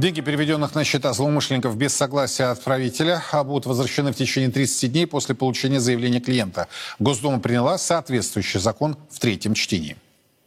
[0.00, 5.06] Деньги, переведенных на счета злоумышленников без согласия отправителя, а будут возвращены в течение 30 дней
[5.06, 6.68] после получения заявления клиента.
[6.98, 9.98] Госдума приняла соответствующий закон в третьем чтении.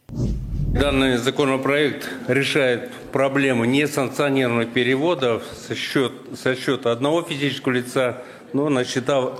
[0.08, 8.84] Данный законопроект решает проблему несанкционированных переводов со, счет, со счета одного физического лица, но на
[8.84, 9.34] счета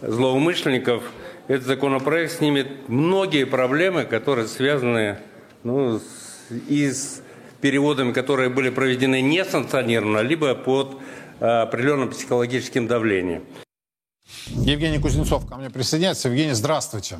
[0.00, 1.02] злоумышленников.
[1.46, 5.18] Этот законопроект снимет многие проблемы, которые связаны
[5.62, 7.20] ну, с, и с
[7.60, 10.98] переводами, которые были проведены несанкционированно, либо под
[11.40, 13.44] э, определенным психологическим давлением.
[14.46, 16.28] Евгений Кузнецов ко мне присоединяется.
[16.28, 17.18] Евгений, здравствуйте.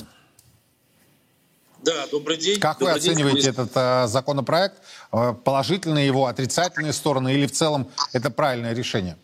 [1.83, 2.61] Да, добрый день.
[2.61, 3.51] Как добрый вы оцениваете день.
[3.51, 4.83] этот э, законопроект?
[5.13, 9.17] Э, положительные его, отрицательные стороны или в целом это правильное решение?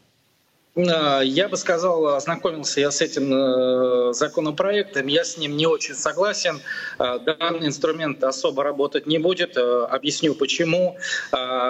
[0.77, 5.95] Э, я бы сказал, ознакомился я с этим э, законопроектом, я с ним не очень
[5.95, 6.61] согласен.
[6.99, 9.57] Э, данный инструмент особо работать не будет.
[9.57, 10.97] Объясню почему.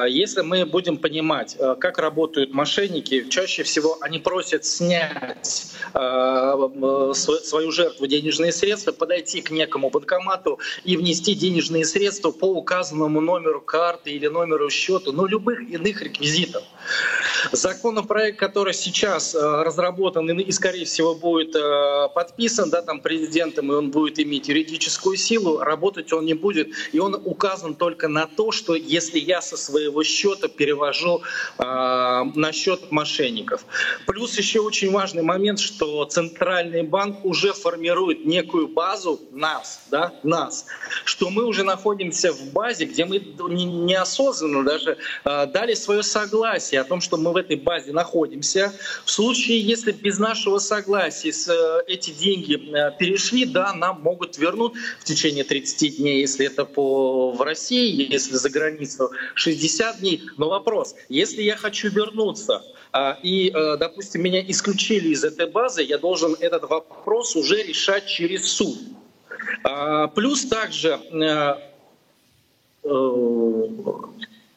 [0.09, 8.53] Если мы будем понимать, как работают мошенники, чаще всего они просят снять свою жертву денежные
[8.53, 14.71] средства, подойти к некому банкомату и внести денежные средства по указанному номеру карты или номеру
[14.71, 16.63] счета, ну любых иных реквизитов.
[17.53, 23.75] Законопроект, который сейчас э, разработан и, скорее всего, будет э, подписан да, там, президентом, и
[23.75, 26.69] он будет иметь юридическую силу, работать он не будет.
[26.93, 31.23] И он указан только на то, что если я со своего счета перевожу
[31.59, 33.65] э, на счет мошенников.
[34.07, 40.67] Плюс еще очень важный момент, что Центральный банк уже формирует некую базу нас, да, нас,
[41.05, 46.85] что мы уже находимся в базе, где мы неосознанно даже э, дали свое согласие о
[46.85, 48.73] том, что мы в этой базе находимся,
[49.05, 54.73] в случае, если без нашего согласия э, эти деньги э, перешли, да, нам могут вернуть
[55.01, 60.23] в течение 30 дней, если это по, в России, если за границу 60 дней.
[60.37, 62.63] Но вопрос, если я хочу вернуться,
[62.93, 68.07] а, и, э, допустим, меня исключили из этой базы, я должен этот вопрос уже решать
[68.07, 68.79] через суд.
[69.65, 71.01] А, плюс также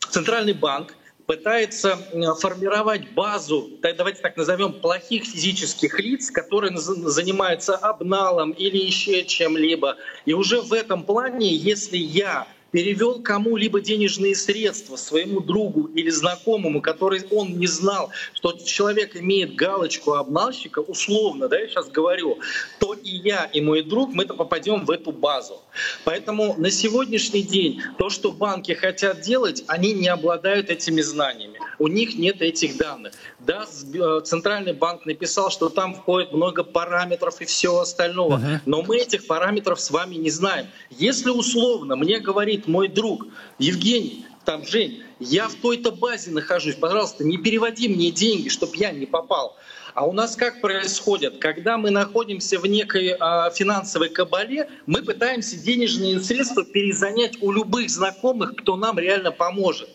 [0.10, 0.97] Центральный банк
[1.28, 1.98] пытается
[2.40, 9.98] формировать базу, давайте так назовем, плохих физических лиц, которые занимаются обналом или еще чем-либо.
[10.26, 12.48] И уже в этом плане, если я
[12.78, 19.56] перевел кому-либо денежные средства своему другу или знакомому, который он не знал, что человек имеет
[19.56, 22.38] галочку обналщика, условно, да, я сейчас говорю,
[22.78, 25.60] то и я, и мой друг, мы-то попадем в эту базу.
[26.04, 31.60] Поэтому на сегодняшний день то, что банки хотят делать, они не обладают этими знаниями.
[31.80, 33.14] У них нет этих данных.
[33.40, 38.60] Да, э, Центральный банк написал, что там входит много параметров и всего остального, uh-huh.
[38.66, 40.68] но мы этих параметров с вами не знаем.
[40.90, 43.28] Если условно мне говорит мой друг
[43.60, 48.92] Евгений, там, Жень, я в той-то базе нахожусь, пожалуйста, не переводи мне деньги, чтобы я
[48.92, 49.58] не попал.
[49.94, 51.40] А у нас как происходит?
[51.40, 57.90] Когда мы находимся в некой э, финансовой кабале, мы пытаемся денежные средства перезанять у любых
[57.90, 59.90] знакомых, кто нам реально поможет.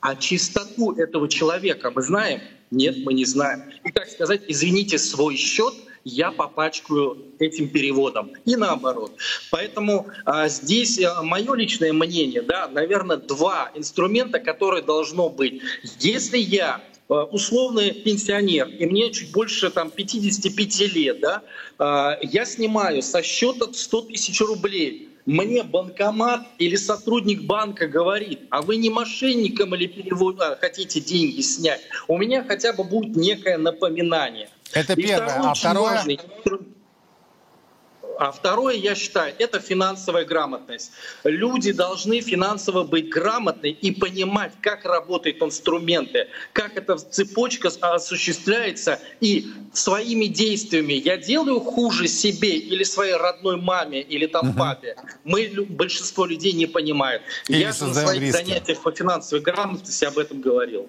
[0.00, 2.40] А чистоту этого человека мы знаем?
[2.70, 3.64] Нет, мы не знаем.
[3.84, 5.74] И так сказать, извините, свой счет–
[6.04, 8.32] я попачкаю этим переводом.
[8.44, 9.12] И наоборот.
[9.50, 15.62] Поэтому а, здесь а, мое личное мнение, да, наверное, два инструмента, которые должно быть.
[16.00, 21.42] Если я а, условный пенсионер, и мне чуть больше там, 55 лет, да,
[21.78, 28.60] а, я снимаю со счета 100 тысяч рублей, мне банкомат или сотрудник банка говорит, а
[28.60, 33.58] вы не мошенником или перевод, а, хотите деньги снять, у меня хотя бы будет некое
[33.58, 34.48] напоминание.
[34.72, 35.50] Это первое.
[35.50, 35.94] А второе?
[35.94, 36.20] Важный...
[38.18, 40.92] А второе, я считаю, это финансовая грамотность.
[41.24, 49.00] Люди должны финансово быть грамотны и понимать, как работают инструменты, как эта цепочка осуществляется.
[49.20, 54.58] И своими действиями я делаю хуже себе или своей родной маме или там угу.
[54.58, 54.94] папе.
[55.24, 57.22] Мы, большинство людей не понимают.
[57.48, 58.36] Или я же на своих риски.
[58.36, 60.88] занятиях по финансовой грамотности об этом говорил.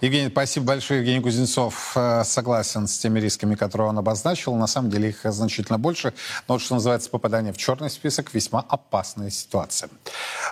[0.00, 1.00] Евгений, спасибо большое.
[1.00, 4.54] Евгений Кузнецов э, согласен с теми рисками, которые он обозначил.
[4.54, 6.14] На самом деле их значительно больше.
[6.46, 9.90] Но вот что называется попадание в черный список, весьма опасная ситуация.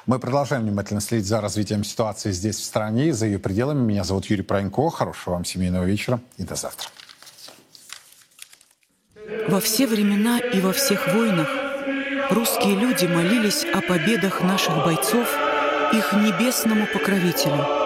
[0.07, 3.81] Мы продолжаем внимательно следить за развитием ситуации здесь, в стране, и за ее пределами.
[3.81, 4.91] Меня зовут Юрий Пронько.
[4.91, 6.89] Хорошего вам семейного вечера и до завтра.
[9.49, 11.49] Во все времена и во всех войнах
[12.31, 15.29] русские люди молились о победах наших бойцов
[15.93, 17.65] их небесному покровителю–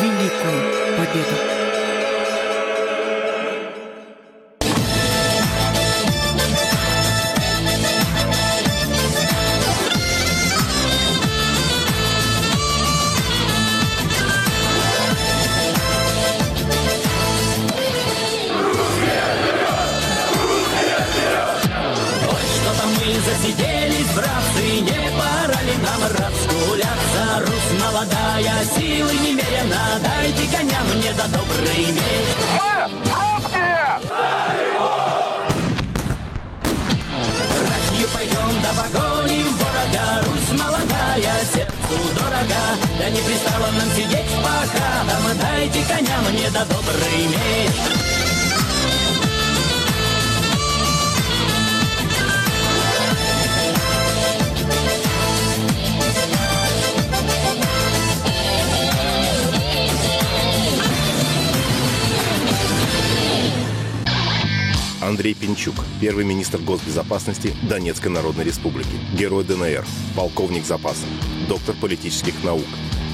[0.00, 1.61] великую победу.
[45.72, 47.72] Дайте коня мне да добрый меч.
[65.00, 69.84] Андрей Пинчук, первый министр госбезопасности Донецкой Народной Республики, герой ДНР,
[70.16, 71.06] полковник запаса,
[71.48, 72.64] доктор политических наук.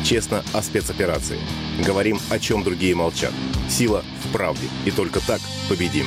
[0.09, 1.39] Честно о спецоперации.
[1.85, 3.31] Говорим, о чем другие молчат.
[3.69, 4.67] Сила в правде.
[4.87, 5.39] И только так
[5.69, 6.07] победим.